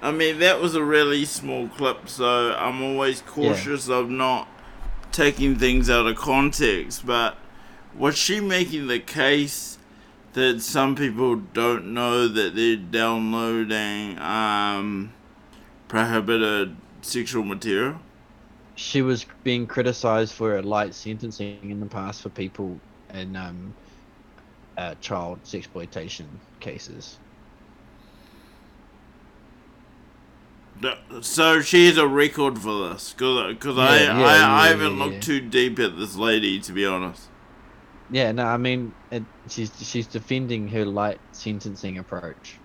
[0.00, 2.08] I mean, that was a really small clip.
[2.08, 4.48] So I'm always cautious of not
[5.12, 7.06] taking things out of context.
[7.06, 7.36] But
[7.96, 9.78] was she making the case
[10.34, 15.12] that some people don't know that they're downloading um,
[15.88, 18.00] prohibited sexual material?
[18.78, 22.78] she was being criticized for a light sentencing in the past for people
[23.12, 23.74] in um,
[24.76, 26.26] uh, child sexploitation
[26.60, 27.18] cases.
[31.22, 34.98] So she has a record for this, because I, Yeah, I, yeah, I yeah, haven't
[34.98, 37.28] yeah, looked too deep at this lady, to be honest.
[38.10, 42.60] Yeah, no, I mean, it, she's she's defending her light sentencing approach.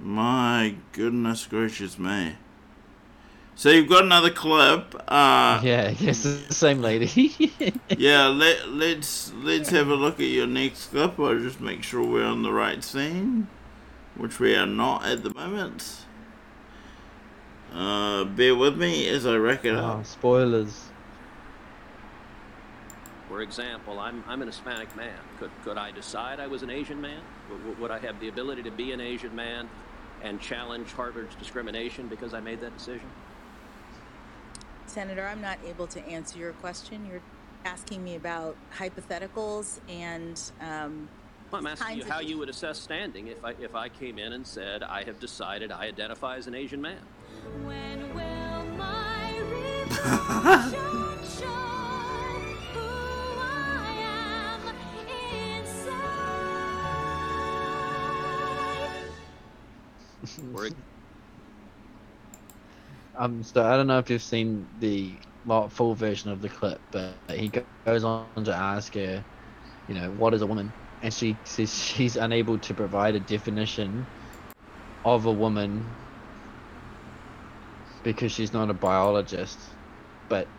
[0.00, 2.38] My goodness gracious me.
[3.54, 4.94] So you've got another clip.
[5.08, 7.34] Uh, yeah, yes, it's the same lady.
[7.96, 8.26] yeah.
[8.28, 11.18] Let let's let's have a look at your next clip.
[11.18, 13.48] I'll just make sure we're on the right scene,
[14.14, 16.06] which we are not at the moment.
[17.72, 20.06] Uh, bear with me as I rack it oh, up.
[20.06, 20.86] spoilers.
[23.28, 25.18] For example, I'm, I'm an Hispanic man.
[25.38, 27.20] Could, could I decide I was an Asian man?
[27.50, 29.68] Would, would I have the ability to be an Asian man
[30.22, 33.06] and challenge Harvard's discrimination because I made that decision?
[34.86, 37.06] Senator, I'm not able to answer your question.
[37.08, 37.20] You're
[37.66, 41.08] asking me about hypotheticals and um,
[41.50, 43.90] Well, I'm asking you Kinds of- how you would assess standing if I, if I
[43.90, 46.98] came in and said, I have decided I identify as an Asian man.
[47.64, 51.72] When will my reflection show
[52.72, 52.88] who
[53.40, 54.60] I am
[55.58, 56.08] inside?
[60.54, 60.68] Or
[63.16, 65.12] Um, so I don't know if you've seen the
[65.44, 67.50] well, full version of the clip, but he
[67.84, 69.24] goes on to ask her,
[69.88, 74.06] you know, what is a woman, and she says she's unable to provide a definition
[75.04, 75.86] of a woman
[78.08, 79.76] because she's not a biologist,
[80.30, 80.50] but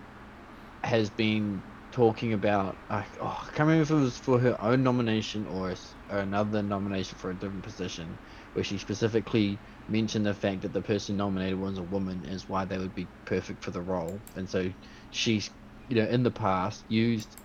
[0.84, 2.80] has been talking about.
[2.90, 5.76] I oh, I can't remember if it was for her own nomination or,
[6.10, 8.20] or another nomination for a different position,
[8.54, 12.66] where she specifically mentioned the fact that the person nominated was a woman is why
[12.66, 14.70] they would be perfect for the role, and so
[15.10, 15.50] she's,
[15.88, 17.38] you know, in the past used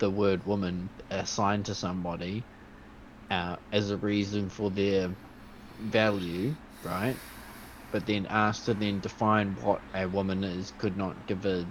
[0.00, 2.48] the word woman assigned to somebody
[3.30, 5.16] uh, as a reason for their
[5.78, 7.20] value, right?
[7.92, 11.66] But then asked to then define what a woman is, could not give a,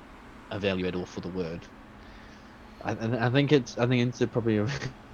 [0.51, 1.67] a value at all for the word.
[2.83, 2.93] I,
[3.27, 4.67] I think it's I think it's a probably a,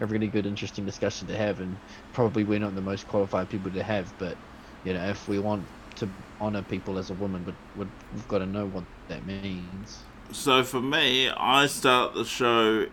[0.00, 1.80] a really good, interesting discussion to have, and
[2.12, 4.12] probably we're not the most qualified people to have.
[4.18, 4.38] But
[4.82, 8.46] you know, if we want to honor people as a woman, but we've got to
[8.46, 10.10] know what that means.
[10.32, 12.86] So for me, I start the show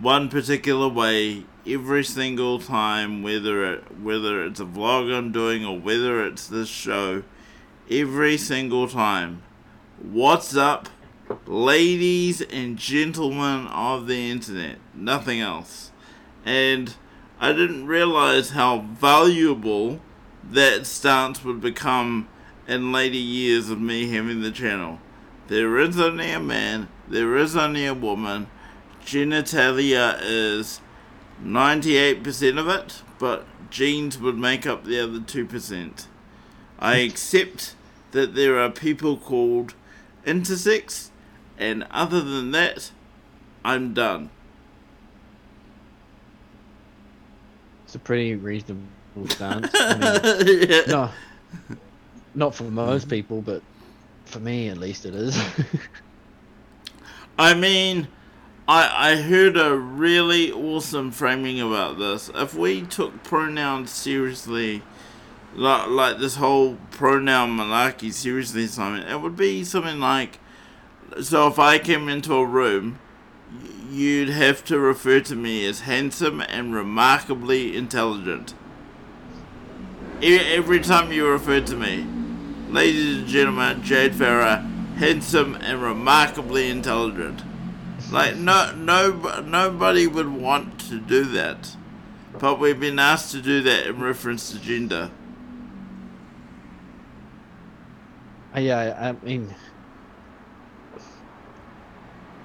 [0.00, 5.78] one particular way every single time, whether it whether it's a vlog I'm doing or
[5.78, 7.22] whether it's this show,
[7.90, 9.42] every single time.
[10.02, 10.88] What's up,
[11.46, 14.78] ladies and gentlemen of the internet?
[14.94, 15.92] Nothing else.
[16.44, 16.94] And
[17.40, 20.00] I didn't realize how valuable
[20.50, 22.28] that stance would become
[22.66, 24.98] in later years of me having the channel.
[25.48, 28.48] There is only a man, there is only a woman.
[29.04, 30.80] Genitalia is
[31.42, 36.06] 98% of it, but genes would make up the other 2%.
[36.78, 37.74] I accept
[38.12, 39.74] that there are people called
[40.26, 41.10] intersex,
[41.58, 42.90] and other than that,
[43.64, 44.30] I'm done.
[47.84, 48.82] It's a pretty reasonable
[49.28, 49.70] stance.
[49.74, 50.80] I mean, Yeah.
[50.88, 51.10] no,
[52.34, 53.62] not for most people, but
[54.24, 55.38] for me at least it is.
[57.38, 58.08] I mean,
[58.66, 62.30] I I heard a really awesome framing about this.
[62.34, 64.82] If we took pronouns seriously,
[65.54, 70.38] like like this whole pronoun malarkey seriously, Simon, it would be something like.
[71.20, 72.98] So if I came into a room,
[73.90, 78.54] you'd have to refer to me as handsome and remarkably intelligent.
[80.22, 82.06] Every time you refer to me,
[82.70, 87.42] ladies and gentlemen, Jade Farrar, handsome and remarkably intelligent.
[88.10, 91.76] Like no, no, nobody would want to do that,
[92.38, 95.10] but we've been asked to do that in reference to gender.
[98.54, 99.52] Uh, yeah, I mean,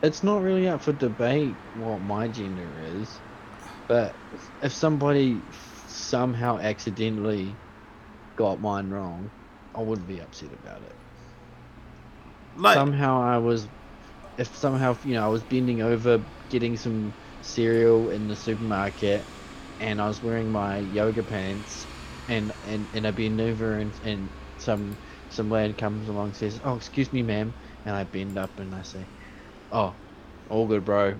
[0.02, 3.10] it's not really up for debate what my gender is,
[3.88, 4.15] but
[4.63, 5.39] if somebody
[5.88, 7.54] somehow accidentally
[8.38, 9.30] got mine wrong,
[9.76, 10.95] I wouldn't be upset about it.
[12.58, 13.67] Like somehow I was,
[14.39, 19.28] if somehow you know I was bending over getting some cereal in the supermarket,
[19.80, 21.88] and I was wearing my yoga pants,
[22.30, 24.99] and and and I bend over and and some
[25.30, 28.75] some lad comes along and says, "Oh, excuse me, ma'am," and I bend up and
[28.75, 29.12] I say,
[29.71, 29.97] "Oh,
[30.49, 31.19] all good, bro.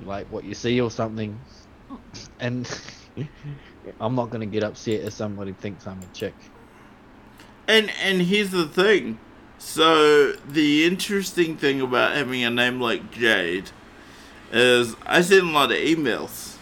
[0.00, 1.46] Like what you see or something,"
[1.90, 2.02] oh.
[2.40, 2.68] and.
[4.00, 6.36] I'm not gonna get upset if somebody thinks I'm a chick.
[7.68, 9.22] And and here's the thing.
[9.64, 13.70] So the interesting thing about having a name like Jade
[14.52, 16.56] is I send a lot of emails,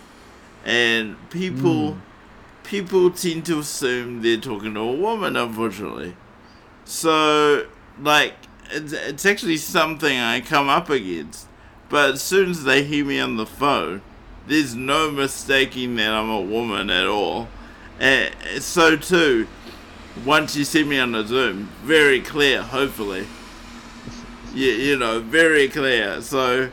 [0.65, 2.01] and people hmm.
[2.63, 5.35] people tend to assume they're talking to a woman.
[5.35, 6.15] Unfortunately,
[6.85, 7.67] so
[8.01, 8.35] like
[8.71, 11.49] it's it's actually something I come up against.
[11.89, 14.03] But as soon as they hear me on the phone,
[14.47, 17.49] there's no mistaking that I'm a woman at all.
[17.99, 18.33] And
[18.63, 19.49] so too,
[20.25, 23.27] once you see me on the Zoom, very clear, hopefully.
[24.55, 26.21] You, you know, very clear.
[26.23, 26.71] So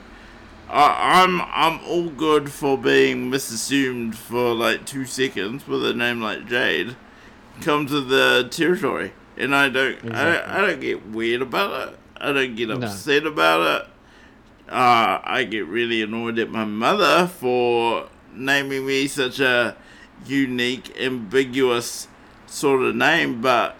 [0.69, 6.21] I, I'm I'm all good for being misassumed for like two seconds with a name
[6.21, 6.95] like Jade.
[7.61, 10.53] Come to the territory, and I don't I, don't- Exactly.
[10.53, 11.99] I don't get weird about it.
[12.19, 12.75] I don't get No.
[12.75, 13.87] upset about it.
[14.71, 19.77] Uh, I get really annoyed at my mother for naming me such a
[20.25, 22.07] unique, ambiguous
[22.47, 23.75] sort of name, but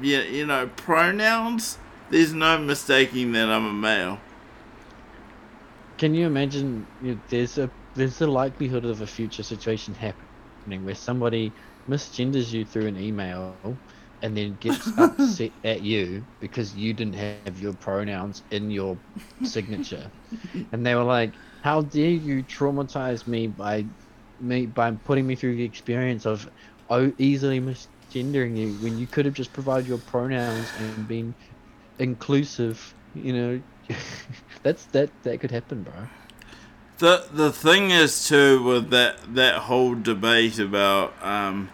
[0.00, 1.78] you, you know, pronouns,
[2.10, 4.18] there's no mistaking that I'm a male.
[5.98, 6.86] Can you imagine?
[7.02, 11.52] You know, there's a there's a likelihood of a future situation happening where somebody
[11.88, 13.56] misgenders you through an email,
[14.22, 18.98] and then gets upset at you because you didn't have your pronouns in your
[19.44, 20.10] signature,
[20.72, 23.86] and they were like, "How dare you traumatize me by
[24.40, 26.48] me by putting me through the experience of
[26.90, 27.60] oh, easily
[28.14, 31.34] misgendering you when you could have just provided your pronouns and been
[31.98, 33.62] inclusive?" You know,
[34.62, 36.08] that's that that could happen, bro.
[36.98, 41.70] The the thing is too with that that whole debate about um,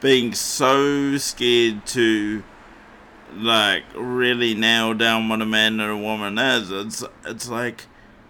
[0.00, 2.42] being so scared to
[3.36, 6.70] like really nail down what a man and a woman is.
[6.70, 7.86] It's it's like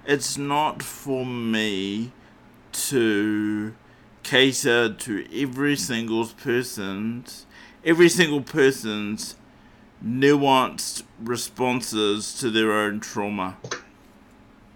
[0.06, 2.12] it's not for me
[2.72, 3.74] to
[4.24, 7.46] cater to every single person's
[7.84, 9.36] every single person's
[10.04, 13.56] nuanced responses to their own trauma.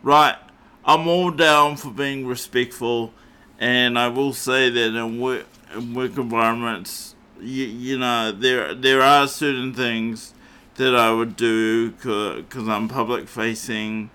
[0.02, 0.36] Right,
[0.84, 3.12] I'm all down for being respectful,
[3.58, 9.02] and I will say that in work in work environments, you, you know there there
[9.02, 10.34] are certain things
[10.76, 14.10] that I would do because I'm public facing,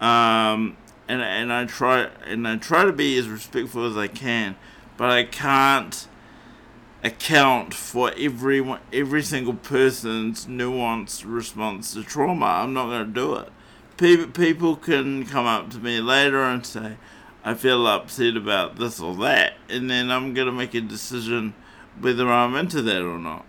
[0.00, 0.76] um,
[1.08, 4.56] and and I try and I try to be as respectful as I can,
[4.96, 6.06] but I can't
[7.02, 12.46] account for every every single person's nuanced response to trauma.
[12.46, 13.48] I'm not going to do it.
[13.96, 16.98] People people can come up to me later and say,
[17.44, 21.54] "I feel upset about this or that," and then I'm going to make a decision
[21.98, 23.46] whether I'm into that or not.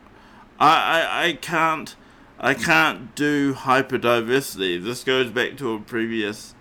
[0.59, 1.95] I I, I can't.
[2.41, 4.81] I can't do hyperdiversity.
[4.81, 6.55] This goes back to a previous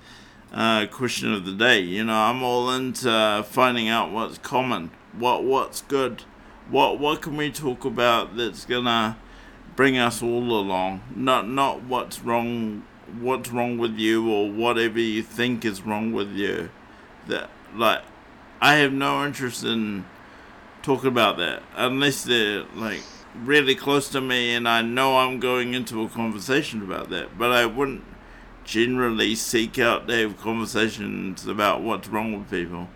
[0.53, 1.81] uh, question of the day.
[1.81, 6.23] You know, I'm all into finding out what's common, what what's good,
[6.71, 9.17] what what can we talk about that's gonna
[9.77, 11.03] bring us all along.
[11.15, 12.85] Not not what's wrong,
[13.21, 16.71] what's wrong with you or whatever you think is wrong with you.
[17.27, 18.03] That like,
[18.61, 20.07] I have no interest in
[20.83, 23.03] talking about that unless they're like
[23.37, 27.37] really close to me and I know I'm going into a conversation about that.
[27.39, 28.05] But I wouldn't
[28.69, 32.89] generally seek out to have conversations about what's wrong with people.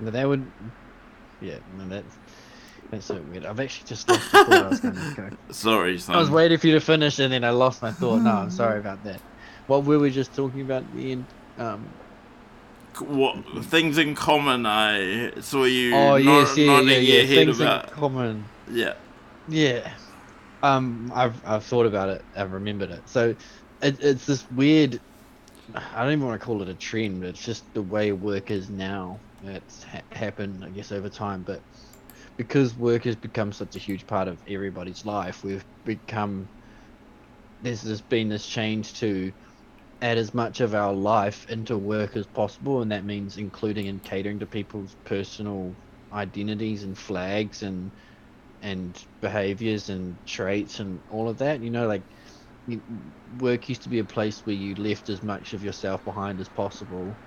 [0.00, 0.50] But that would,
[1.40, 2.16] yeah, no, that's
[2.90, 3.44] that's so weird.
[3.44, 5.36] I've actually just lost the thought I was going to go.
[5.50, 6.14] Sorry, son.
[6.14, 8.20] I was waiting for you to finish, and then I lost my thought.
[8.22, 9.20] No, I'm sorry about that.
[9.66, 11.26] What were we just talking about at the end?
[11.58, 11.88] Um,
[13.00, 17.26] what things in common I saw you oh nod- yes, yeah, yeah, your yeah.
[17.26, 17.88] Things about.
[17.88, 18.44] in common.
[18.70, 18.94] Yeah.
[19.48, 19.90] Yeah.
[20.62, 22.24] Um, I've I've thought about it.
[22.36, 23.08] I've remembered it.
[23.08, 23.34] So,
[23.82, 25.00] it, it's this weird.
[25.74, 27.24] I don't even want to call it a trend.
[27.24, 29.22] It's just the way work is now.
[29.42, 31.44] It's ha- happened, I guess, over time.
[31.44, 31.62] But
[32.38, 36.50] because work has become such a huge part of everybody's life, we've become.
[37.60, 39.32] There's just been this change to
[40.02, 44.02] add as much of our life into work as possible, and that means including and
[44.02, 45.78] catering to people's personal
[46.12, 47.92] identities and flags and
[48.62, 51.62] and behaviors and traits and all of that.
[51.62, 52.04] You know, like
[53.26, 56.48] work used to be a place where you left as much of yourself behind as
[56.48, 57.20] possible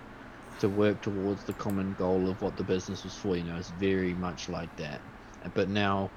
[0.59, 3.35] to work towards the common goal of what the business was for.
[3.35, 5.03] You know, it's very much like that.
[5.53, 6.13] But now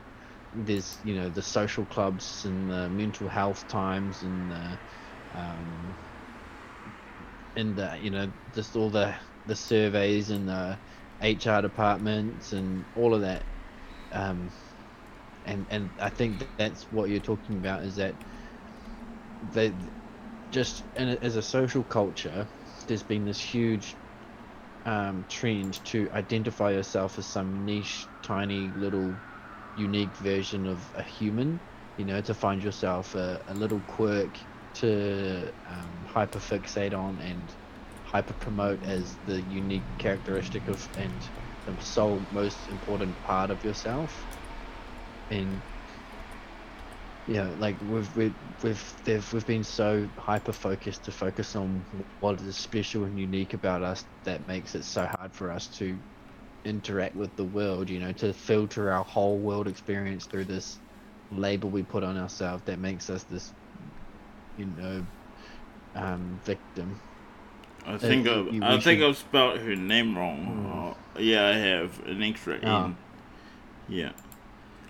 [0.53, 4.81] there's you know the social clubs and the mental health times and the
[5.33, 5.97] um,
[7.57, 9.15] and the, you know just all the
[9.47, 10.79] the surveys and the
[11.21, 13.47] HR departments and all of that.
[14.13, 14.53] Um,
[15.45, 18.25] and and I think that's what you're talking about is that
[19.43, 19.75] they
[20.51, 22.49] just as a social culture,
[22.87, 23.99] there's been this huge
[24.87, 29.23] um, trend to identify yourself as some niche, tiny, little,
[29.75, 31.61] unique version of a human.
[31.97, 34.39] You know, to find yourself a, a little quirk
[34.75, 37.55] to um, hyperfixate on and
[38.03, 41.29] hyper promote as the unique characteristic of and
[41.67, 44.29] the sole most important part of yourself
[45.31, 45.63] and
[47.29, 51.85] you know like we've we've we've, they've, we've been so hyper focused to focus on
[52.21, 55.97] what is special and unique about us that makes it so hard for us to
[56.65, 60.79] interact with the world you know to filter our whole world experience through this
[61.33, 63.53] label we put on ourselves that makes us this
[64.57, 65.05] you know
[65.95, 66.99] um victim
[67.87, 70.95] I think Uh, I've, I think should- I've spelled her name wrong.
[71.17, 72.59] Oh, yeah, I have an extra.
[72.59, 72.97] N.
[73.89, 74.11] Yeah.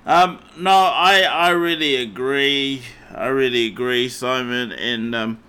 [0.07, 0.41] Um.
[0.57, 2.83] No, I I really agree.
[3.15, 4.73] I really agree, Simon.
[4.73, 5.43] And um,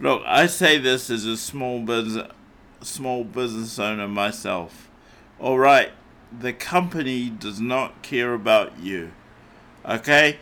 [0.00, 2.30] look, I say this as a small business
[2.82, 4.88] small business owner myself.
[5.40, 5.90] All right,
[6.36, 9.12] the company does not care about you.
[9.84, 10.38] Okay.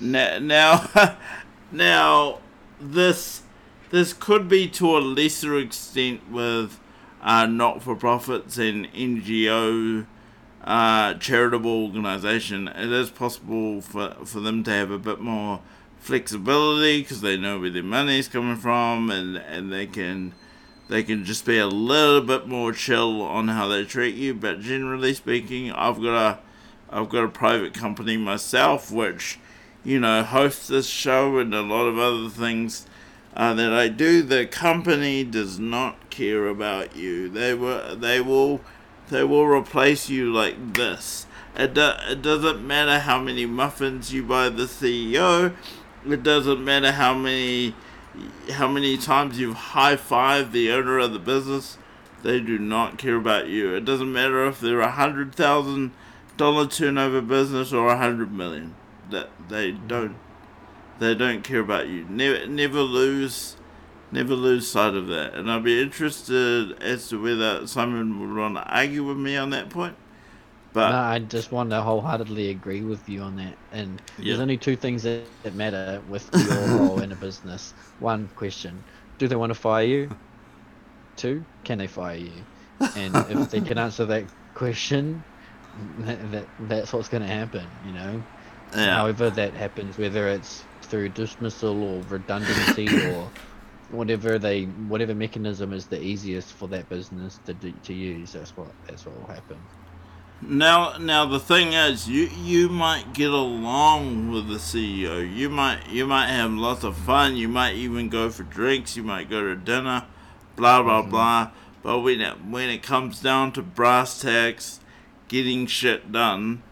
[0.00, 1.16] Now, now,
[1.72, 2.38] now
[2.80, 3.42] this
[3.90, 6.80] this could be to a lesser extent with
[7.22, 10.06] uh, not for profits and NGO
[10.66, 12.68] uh, charitable organisation.
[12.68, 15.60] It is possible for, for them to have a bit more
[15.98, 20.34] flexibility because they know where their money is coming from and, and they can
[20.88, 24.34] they can just be a little bit more chill on how they treat you.
[24.34, 26.38] But generally speaking, I've got a
[26.90, 29.38] I've got a private company myself which
[29.84, 32.86] you know hosts this show and a lot of other things
[33.36, 37.28] uh, that I do, the company does not care about you.
[37.28, 38.62] They will, they will,
[39.10, 41.26] they will replace you like this.
[41.56, 45.54] It, do, it doesn't matter how many muffins you buy the CEO.
[46.06, 47.74] It doesn't matter how many,
[48.52, 51.78] how many times you've high fived the owner of the business.
[52.22, 53.74] They do not care about you.
[53.74, 55.92] It doesn't matter if they're a hundred thousand
[56.36, 58.74] dollar turnover business or a hundred million.
[59.10, 60.16] That they don't
[60.98, 62.04] they don't care about you.
[62.08, 63.55] Never, never lose,
[64.12, 65.34] never lose sight of that.
[65.34, 69.50] And I'd be interested as to whether Simon would want to argue with me on
[69.50, 69.96] that point.
[70.72, 73.56] But no, I just want to wholeheartedly agree with you on that.
[73.72, 74.28] And Yeah.
[74.30, 77.74] there's only two things that, that matter with your role in a business.
[77.98, 78.84] One question:
[79.18, 80.16] Do they want to fire you?
[81.16, 82.46] Two: Can they fire you?
[82.94, 85.24] And if they can answer that question,
[85.98, 87.80] that, that that's what's going to happen.
[87.82, 88.26] You know.
[88.72, 93.32] yeah, However that happens, whether it's through dismissal or redundancy or
[93.90, 98.56] whatever they whatever mechanism is the easiest for that business to do, to use, that's
[98.56, 99.58] what that's what will happen.
[100.42, 105.34] Now, now the thing is, you you might get along with the CEO.
[105.34, 107.36] You might you might have lots of fun.
[107.36, 108.96] You might even go for drinks.
[108.96, 110.04] You might go to dinner,
[110.54, 111.10] blah blah mm-hmm.
[111.10, 111.50] blah.
[111.82, 114.80] But when it when it comes down to brass tacks,
[115.28, 116.62] getting shit done,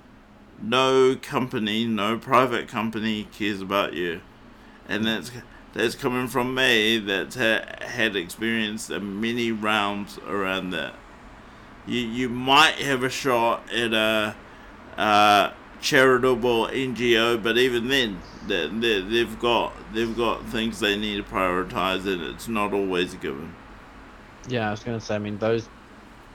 [0.60, 4.20] no company, no private company cares about you,
[4.88, 5.30] and that's
[5.74, 10.94] that's coming from me that's ha- had experienced many rounds around that
[11.86, 14.34] you you might have a shot at a
[14.96, 21.16] uh, charitable NGO, but even then, they, they, they've got they've got things they need
[21.16, 23.54] to prioritize, and it's not always a given.
[24.48, 25.14] Yeah, I was gonna say.
[25.14, 25.68] I mean, those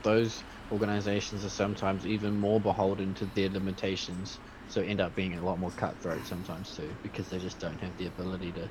[0.02, 4.38] those organizations are sometimes even more beholden to their limitations,
[4.68, 7.96] so end up being a lot more cutthroat sometimes too, because they just don't have
[7.96, 8.70] the ability to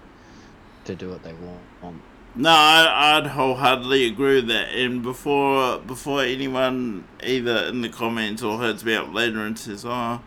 [0.86, 2.02] to do what they want.
[2.36, 4.70] No, I, I'd wholeheartedly agree with that.
[4.70, 9.84] And before before anyone either in the comments or hits me up later and says,
[9.86, 10.22] "Oh,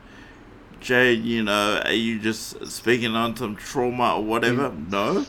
[0.80, 4.90] Jade, you know, are you just speaking on some trauma or whatever?" Mm.
[4.90, 5.26] No,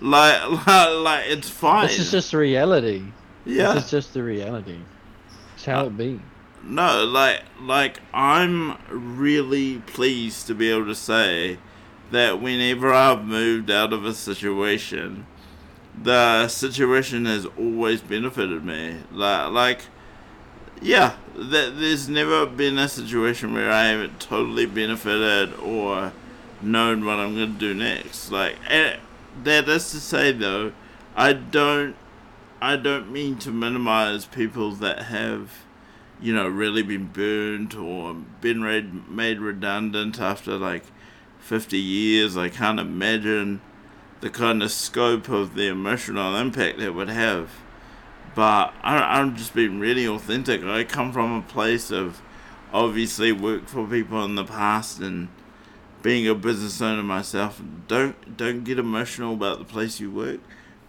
[0.00, 1.86] like like, like it's fine.
[1.86, 3.04] This is just reality.
[3.46, 3.74] yeah.
[3.74, 4.80] This is just the reality.
[5.54, 6.20] It's how uh, it be.
[6.62, 11.58] No, like like I'm really pleased to be able to say
[12.10, 15.26] that whenever I've moved out of a situation,
[16.00, 18.96] the situation has always benefited me.
[19.12, 19.80] Like like
[20.82, 26.12] yeah, that there's never been a situation where I haven't totally benefited or
[26.62, 28.30] known what I'm gonna do next.
[28.30, 28.98] Like and
[29.44, 30.72] that is to say though,
[31.14, 31.96] I don't
[32.62, 35.64] I don't mean to minimize people that have
[36.22, 40.84] you know, really been burned or been made redundant after like
[41.40, 42.36] 50 years.
[42.36, 43.60] I can't imagine
[44.20, 47.50] the kind of scope of the emotional impact it would have.
[48.34, 50.62] But I, I'm just being really authentic.
[50.62, 52.22] I come from a place of
[52.72, 55.28] obviously worked for people in the past and
[56.02, 57.60] being a business owner myself.
[57.88, 60.40] Don't don't get emotional about the place you work.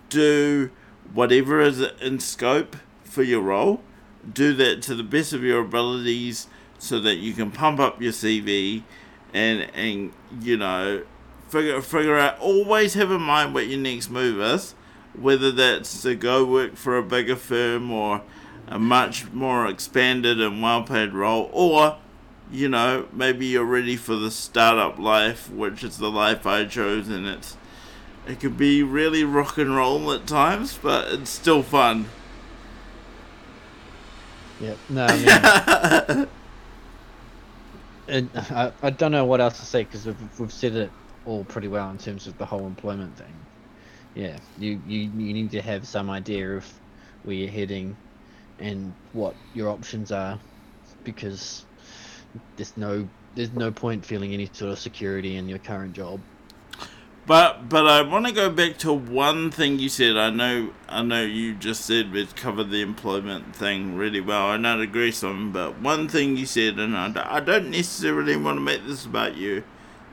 [0.09, 0.69] Do
[1.13, 3.81] whatever is in scope for your role
[4.33, 6.47] do that to the best of your abilities
[6.77, 8.83] so that you can pump up your CV
[9.33, 10.11] and and
[10.41, 11.03] you know
[11.49, 14.73] figure figure out always have in mind what your next move is
[15.13, 18.21] whether that's to go work for a bigger firm or
[18.67, 21.97] a much more expanded and well paid role or
[22.51, 27.09] you know maybe you're ready for the startup life which is the life I chose
[27.09, 27.57] and it's
[28.27, 32.07] it could be really rock and roll at times but it's still fun
[34.61, 34.77] Yep.
[34.89, 36.27] No, I mean,
[38.07, 41.45] it, I, I don't know what else to say because we've, we've said it all
[41.45, 43.47] pretty well in terms of the whole employment thing.
[44.15, 46.81] Yeah, you, you, you need to have some idea of
[47.23, 47.99] where you're heading
[48.59, 50.41] and what your options are
[51.03, 51.65] because
[52.57, 56.23] there's no there's no point feeling any sort of security in your current job.
[57.27, 60.17] But but I want to go back to one thing you said.
[60.17, 64.47] I know I know you just said we've covered the employment thing really well.
[64.47, 68.35] I don't agree some, but one thing you said, and I, don't- I don't necessarily
[68.35, 69.63] want to make this about you,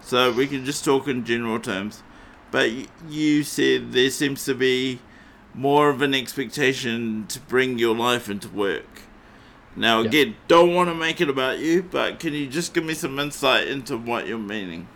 [0.02, 2.02] so we can just talk in general terms.
[2.50, 2.70] But
[3.08, 5.00] you said there seems to be
[5.54, 9.02] more of an expectation to bring your life into work.
[9.74, 12.94] Now again, don't want to make it about you, but can you just give me
[12.94, 14.88] some insight into what you're meaning?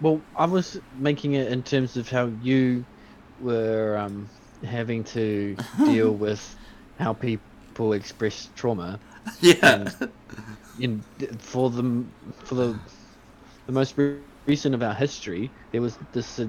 [0.00, 2.86] Well, I was making it in terms of how you
[3.38, 4.30] were um,
[4.62, 6.56] having to deal with
[6.98, 9.00] how people express trauma.
[9.40, 9.92] Yeah.
[10.78, 11.04] In
[11.38, 12.12] for the
[12.44, 12.80] for the
[13.66, 16.48] the most recent of our history, there was this uh,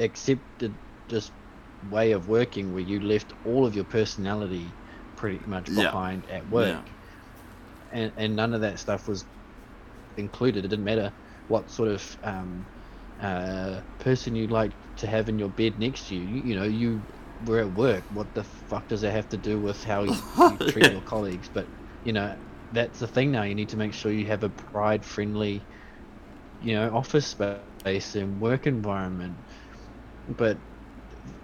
[0.00, 1.32] accepted this
[1.82, 4.76] way of working where you left all of your personality
[5.16, 5.74] pretty much Yeah.
[5.74, 6.82] behind at work, Yeah.
[7.92, 9.26] and and none of that stuff was
[10.16, 10.64] included.
[10.64, 11.14] It didn't matter
[11.46, 12.68] what sort of um,
[13.20, 16.22] uh, person you'd like to have in your bed next to you.
[16.24, 17.06] You, you know, you
[17.40, 18.06] were at work.
[18.08, 20.90] What the fuck does that have to do with how you, you treat Yeah.
[20.90, 21.48] your colleagues?
[21.52, 21.70] But
[22.02, 22.36] you know,
[22.72, 23.42] that's the thing now.
[23.44, 25.66] You need to make sure you have a pride-friendly,
[26.60, 28.98] you know, office space and work environment.
[29.92, 30.62] But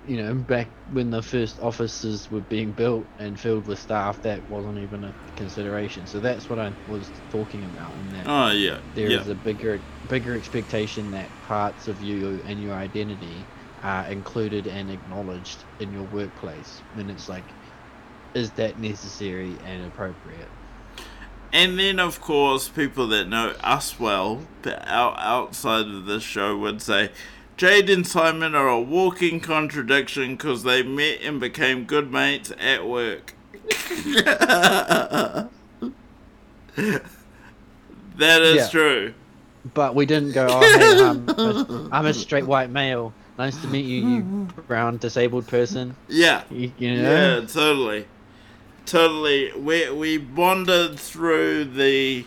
[0.06, 4.48] you know, back when the first offices were being built and filled with staff, that
[4.50, 6.06] wasn't even a consideration.
[6.06, 7.92] So that's what I was talking about.
[7.92, 8.78] In that Oh yeah.
[8.94, 9.32] there is yeah.
[9.32, 13.44] a bigger bigger expectation that parts of you and your identity
[13.82, 16.82] are included and acknowledged in your workplace.
[16.96, 17.44] And it's like,
[18.34, 20.48] is that necessary and appropriate?
[21.52, 26.80] And then, of course, people that know us well, out, outside of this show, would
[26.80, 27.10] say
[27.62, 32.84] Jade and Simon are a walking contradiction because they met and became good mates at
[32.88, 33.34] work.
[33.70, 35.48] that
[38.18, 38.68] is Yeah.
[38.68, 39.14] true.
[39.74, 43.14] But we didn't go, oh, hey, I'm, a, I'm a straight white male.
[43.38, 44.22] Nice to meet you, you
[44.66, 45.94] brown disabled person.
[46.08, 46.42] Yeah.
[46.50, 47.38] You, you know?
[47.38, 48.06] Yeah, totally.
[48.86, 49.52] Totally.
[49.52, 52.26] We, we bonded through the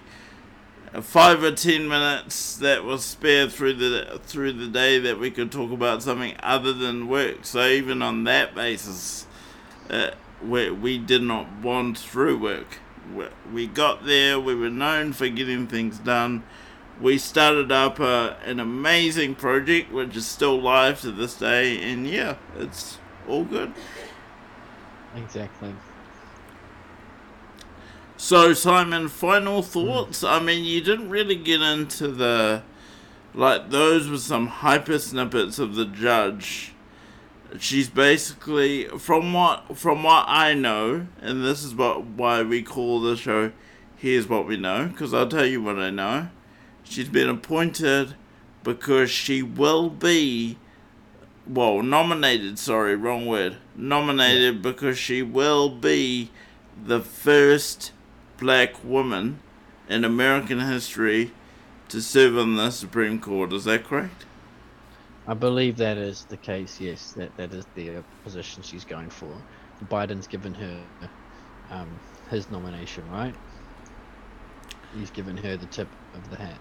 [1.02, 5.52] five or ten minutes that was spared through the through the day that we could
[5.52, 7.46] talk about something other than work.
[7.46, 9.28] So even on that basis,
[9.90, 10.12] uh,
[10.44, 12.80] we we did not bond through work.
[13.54, 14.40] We, got there.
[14.40, 16.44] We were known for getting things done.
[17.00, 22.38] We started up an amazing project, which is still live to this day, and yeah,
[22.58, 23.74] it's all good.
[25.16, 25.76] Exactly.
[28.18, 30.24] So, Simon, final thoughts?
[30.24, 32.64] I mean, you didn't really get into the.
[33.34, 36.74] Like, those were some hyper snippets of the judge.
[37.60, 43.02] She's basically, from what from what I know, and this is what why we call
[43.02, 43.52] the show
[43.98, 46.30] Here's What We Know, because I'll tell you what I know.
[46.84, 48.16] She's been appointed
[48.64, 50.58] because she will be.
[51.48, 53.58] Well, nominated, sorry, wrong word.
[53.76, 56.32] Nominated because she will be
[56.82, 57.92] the first
[58.38, 59.40] black woman
[59.88, 61.32] in American history
[61.90, 63.54] to serve on the Supreme Court.
[63.54, 64.26] Is that correct?
[65.28, 66.80] I believe that is the case.
[66.80, 69.32] Yes, that that is the uh, position she's going for.
[69.86, 70.80] Biden's given her
[71.72, 73.36] um, his nomination, right?
[74.98, 76.60] He's given her the tip of the hat.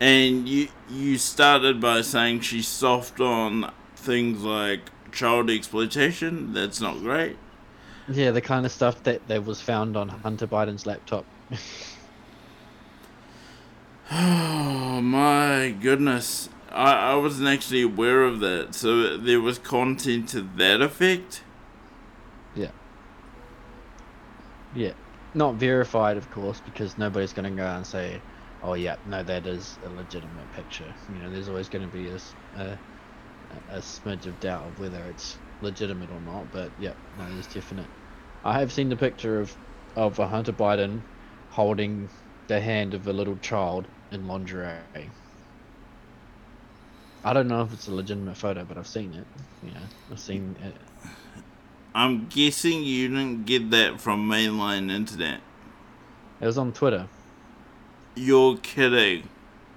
[0.00, 4.80] And you you started by saying she's soft on things like
[5.12, 6.54] child exploitation.
[6.54, 7.36] That's not great.
[8.10, 11.26] Yeah, the kind of stuff that, that was found on Hunter Biden's laptop.
[14.12, 16.50] Oh my goodness.
[16.70, 18.74] I, I wasn't actually aware of that.
[18.74, 21.44] So there was content to that effect?
[22.54, 22.72] yeah.
[24.74, 24.92] Yeah.
[25.34, 28.22] Not verified, of course, because nobody's going to go and say,
[28.62, 30.92] oh, yeah, no, that is a legitimate picture.
[31.08, 32.78] You know, there's always going to be a
[33.70, 37.88] a smidge of doubt of whether it's legitimate or not, but yeah, no, there's definite.
[38.44, 39.56] I have seen the picture of,
[39.96, 41.02] of a Hunter Biden
[41.50, 42.08] holding
[42.48, 44.78] the hand of a little child in lingerie.
[47.22, 49.26] I don't know if it's a legitimate photo, but I've seen it.
[49.62, 49.80] You know,
[50.10, 50.74] I've seen it.
[51.94, 55.40] I'm guessing you didn't get that from mainline internet.
[56.40, 57.08] It was on Twitter.
[58.14, 59.28] You're kidding.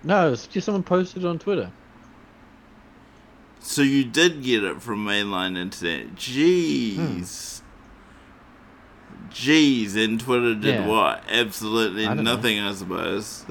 [0.03, 1.71] No, it's just someone posted it on Twitter.
[3.59, 6.15] So you did get it from mainline internet.
[6.15, 7.59] Jeez.
[7.59, 7.62] Hmm.
[9.33, 10.87] Jeez, and Twitter did Yeah.
[10.87, 11.23] what?
[11.29, 12.35] Absolutely don't know.
[12.35, 13.45] nothing, I suppose.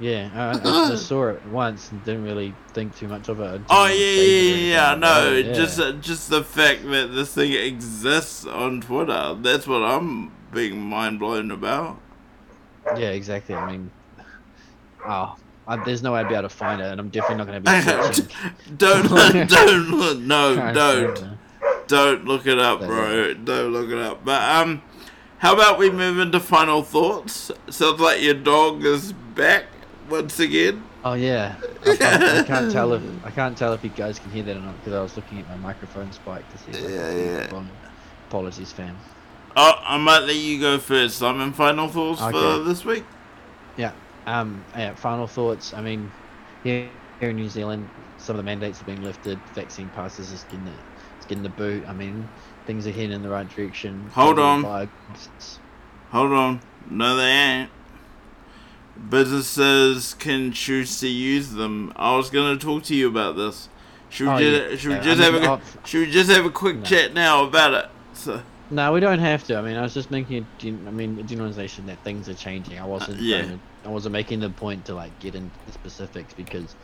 [0.00, 3.60] Yeah, I, I just saw it once and didn't really think too much of it.
[3.68, 4.94] Oh yeah, yeah, yeah, yeah.
[4.94, 5.52] No, yeah.
[5.52, 9.36] just uh, just the fact that this thing exists on Twitter.
[9.40, 12.00] That's what I'm being mind blown about.
[12.96, 13.54] yeah, exactly.
[13.54, 13.90] I mean,
[15.06, 15.36] oh,
[15.68, 17.62] I, there's no way I'd be able to find it, and I'm definitely not going
[17.62, 18.28] to be searching.
[18.78, 19.08] don't,
[19.48, 21.38] don't, look- no, don't,
[21.86, 23.34] don't look it up, bro.
[23.34, 24.24] Don't look it up.
[24.24, 24.82] But um,
[25.40, 27.50] how about we move into final thoughts?
[27.70, 29.64] Sounds like your dog is back
[30.08, 30.84] once again.
[31.02, 34.30] Oh yeah, I, I, I can't tell if I can't tell if you guys can
[34.30, 36.70] hear that or not because I was looking at my microphone spike to see.
[36.72, 37.64] If Yeah, yeah.
[38.28, 38.98] Apologies, fam.
[39.56, 41.22] Oh, I might let you go first.
[41.22, 43.04] I'm in final thoughts for this week.
[43.78, 43.92] Yeah.
[44.26, 44.62] Um.
[44.76, 44.94] Yeah.
[44.94, 45.72] Final thoughts.
[45.72, 46.12] I mean,
[46.62, 46.88] here,
[47.18, 47.88] here in New Zealand,
[48.18, 49.40] some of the mandates are being lifted.
[49.54, 50.72] Vaccine passes is getting the,
[51.16, 51.84] it's getting the boot.
[51.88, 52.28] I mean,
[52.70, 54.08] things are heading in the right direction.
[54.14, 54.62] Hold on.
[56.12, 56.60] Hold on.
[56.88, 57.70] No, they ain't.
[59.08, 61.92] Businesses can choose to use them.
[61.96, 63.68] I was going to talk to you about this.
[64.08, 64.76] Should we Oh, just, yeah.
[64.76, 66.82] should we just I have mean, a should we just have a quick No.
[66.84, 67.86] chat now about it?
[68.12, 68.40] So
[68.70, 69.56] No, we don't have to.
[69.56, 72.34] I mean, I was just making a, gen- I mean, a generalization that things are
[72.34, 72.78] changing.
[72.78, 73.46] I wasn't, Uh, yeah.
[73.84, 76.76] I wasn't making the point to like get into the specifics because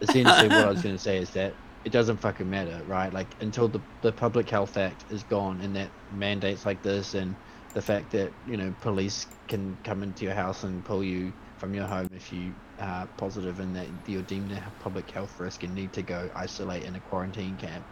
[0.00, 1.52] essentially what I was going to say is that
[1.84, 3.12] it doesn't fucking matter, right?
[3.12, 7.38] Like until the the public health act is gone and that mandates like this and
[7.74, 11.74] the fact that you know police can come into your house and pull you from
[11.74, 15.74] your home if you are positive and that you're deemed a public health risk and
[15.74, 17.86] need to go isolate in a quarantine camp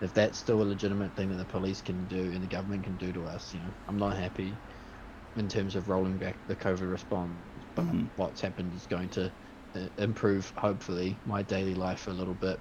[0.00, 2.96] if that's still a legitimate thing that the police can do and the government can
[2.96, 4.60] do to us, you know, I'm not happy
[5.36, 7.42] in terms of rolling back the COVID response.
[7.74, 8.10] But Mhm.
[8.16, 9.32] what's happened is going to
[9.74, 12.60] uh, improve, hopefully, my daily life a little bit.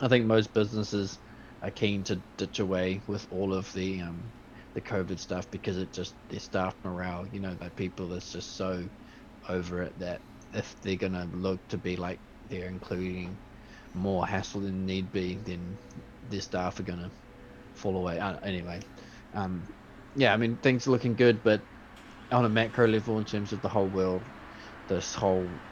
[0.00, 1.18] I think most businesses
[1.62, 4.32] are keen to ditch away with all of the um,
[4.74, 8.56] the COVID stuff because it just their staff morale, you know, that people that's just
[8.56, 8.88] so
[9.48, 10.22] over it that
[10.52, 13.38] if they're gonna look to be like they're including
[13.94, 15.78] more hassle than need be, then
[16.22, 17.12] their staff are gonna
[17.74, 18.18] fall away.
[18.18, 18.80] Uh, anyway,
[19.34, 19.66] um,
[20.14, 21.62] yeah, I mean things are looking good, but
[22.32, 24.28] on a macro level, in terms of the whole world,
[24.88, 25.62] this whole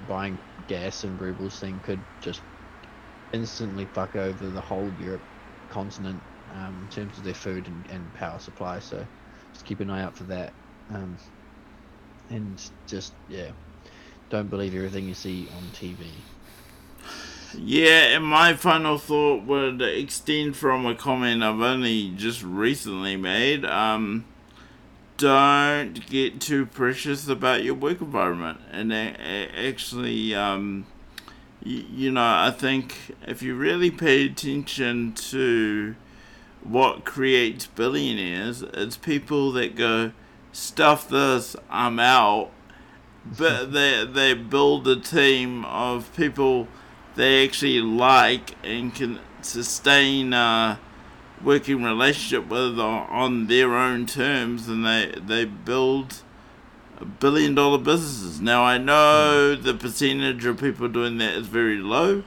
[0.00, 2.42] buying gas and rubles thing could just
[3.32, 5.22] instantly fuck over the whole Europe
[5.70, 6.20] continent
[6.54, 8.78] um, in terms of their food and, and power supply.
[8.80, 9.06] So
[9.52, 10.52] just keep an eye out for that.
[10.90, 11.16] Um,
[12.28, 13.50] and just yeah,
[14.28, 16.06] don't believe everything you see on TV.
[17.54, 23.64] Yeah, and my final thought would extend from a comment I've only just recently made.
[23.64, 24.24] Um,
[25.16, 30.86] don't get too precious about your work environment, and actually, um,
[31.62, 35.94] you know, I think if you really pay attention to
[36.62, 40.12] what creates billionaires, it's people that go,
[40.52, 42.50] "Stuff this, I'm out."
[43.38, 46.68] but they they build a team of people
[47.16, 50.78] they actually like and can sustain a
[51.42, 56.22] working relationship with on, on their own terms and they they build
[57.04, 59.62] billion dollar businesses now i know hmm.
[59.62, 62.22] the percentage of people doing that is very low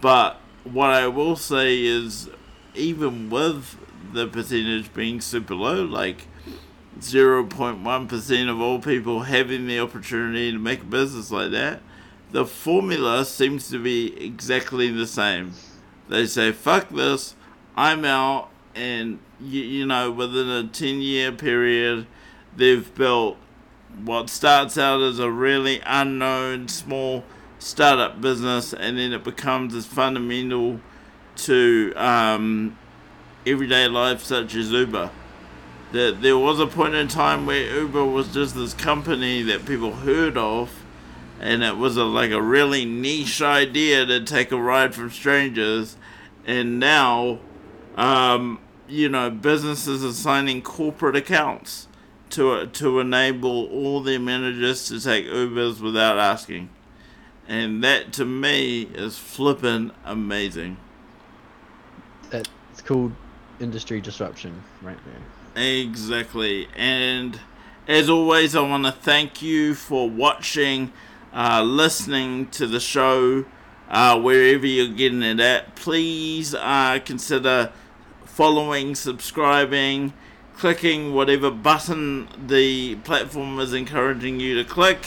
[0.00, 2.28] but what i will say is
[2.74, 3.76] even with
[4.12, 6.26] the percentage being super low like
[7.00, 11.80] 0.1% of all people having the opportunity to make a business like that,
[12.30, 15.52] the formula seems to be exactly the same.
[16.08, 17.34] They say, fuck this,
[17.76, 22.06] I'm out, and you, you know, within a 10 year period,
[22.56, 23.36] they've built
[24.02, 27.24] what starts out as a really unknown small
[27.58, 30.80] startup business, and then it becomes as fundamental
[31.36, 32.76] to um,
[33.46, 35.10] everyday life, such as Uber.
[35.92, 39.92] That there was a point in time where Uber was just this company that people
[39.92, 40.70] heard of,
[41.40, 45.96] and it was a, like a really niche idea to take a ride from strangers,
[46.46, 47.38] and now,
[47.96, 51.88] um, you know, businesses are signing corporate accounts
[52.34, 56.70] to to enable all their managers to take Ubers without asking,
[57.48, 60.76] and that to me is flippin' amazing.
[62.32, 63.12] It's called
[63.60, 65.64] industry disruption, right there.
[65.80, 66.66] Exactly.
[66.76, 67.38] And
[67.86, 70.92] as always, I want to thank you for watching,
[71.32, 73.44] uh, listening to the show,
[73.88, 75.76] uh, wherever you're getting it at.
[75.76, 77.72] Please uh, consider
[78.24, 80.12] following, subscribing,
[80.56, 84.98] clicking whatever button the platform is encouraging you to click.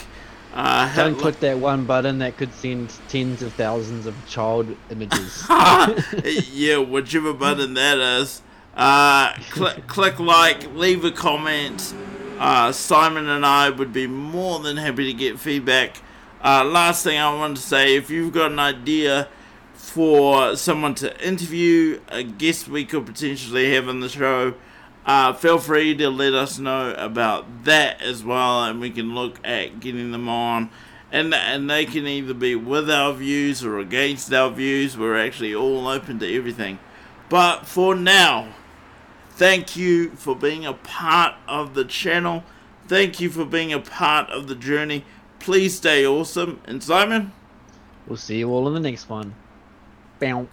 [0.54, 5.44] Uh, Don't click that one button that could send tens of thousands of child images.
[6.52, 8.42] yeah, whichever button that is.
[8.74, 11.94] Uh, click, click like, leave a comment.
[12.38, 15.96] Uh, Simon and I would be more than happy to get feedback.
[16.42, 19.28] Uh, last thing I want to say if you've got an idea
[19.74, 24.54] for someone to interview, a guest we could potentially have on the show,
[25.08, 29.40] uh, feel free to let us know about that as well, and we can look
[29.42, 30.68] at getting them on.
[31.10, 34.98] And, and they can either be with our views or against our views.
[34.98, 36.78] We're actually all open to everything.
[37.30, 38.52] But for now,
[39.30, 42.44] thank you for being a part of the channel.
[42.86, 45.06] Thank you for being a part of the journey.
[45.38, 46.60] Please stay awesome.
[46.66, 47.32] And Simon?
[48.06, 49.34] we'll see you all in the next one.
[50.18, 50.46] Bow.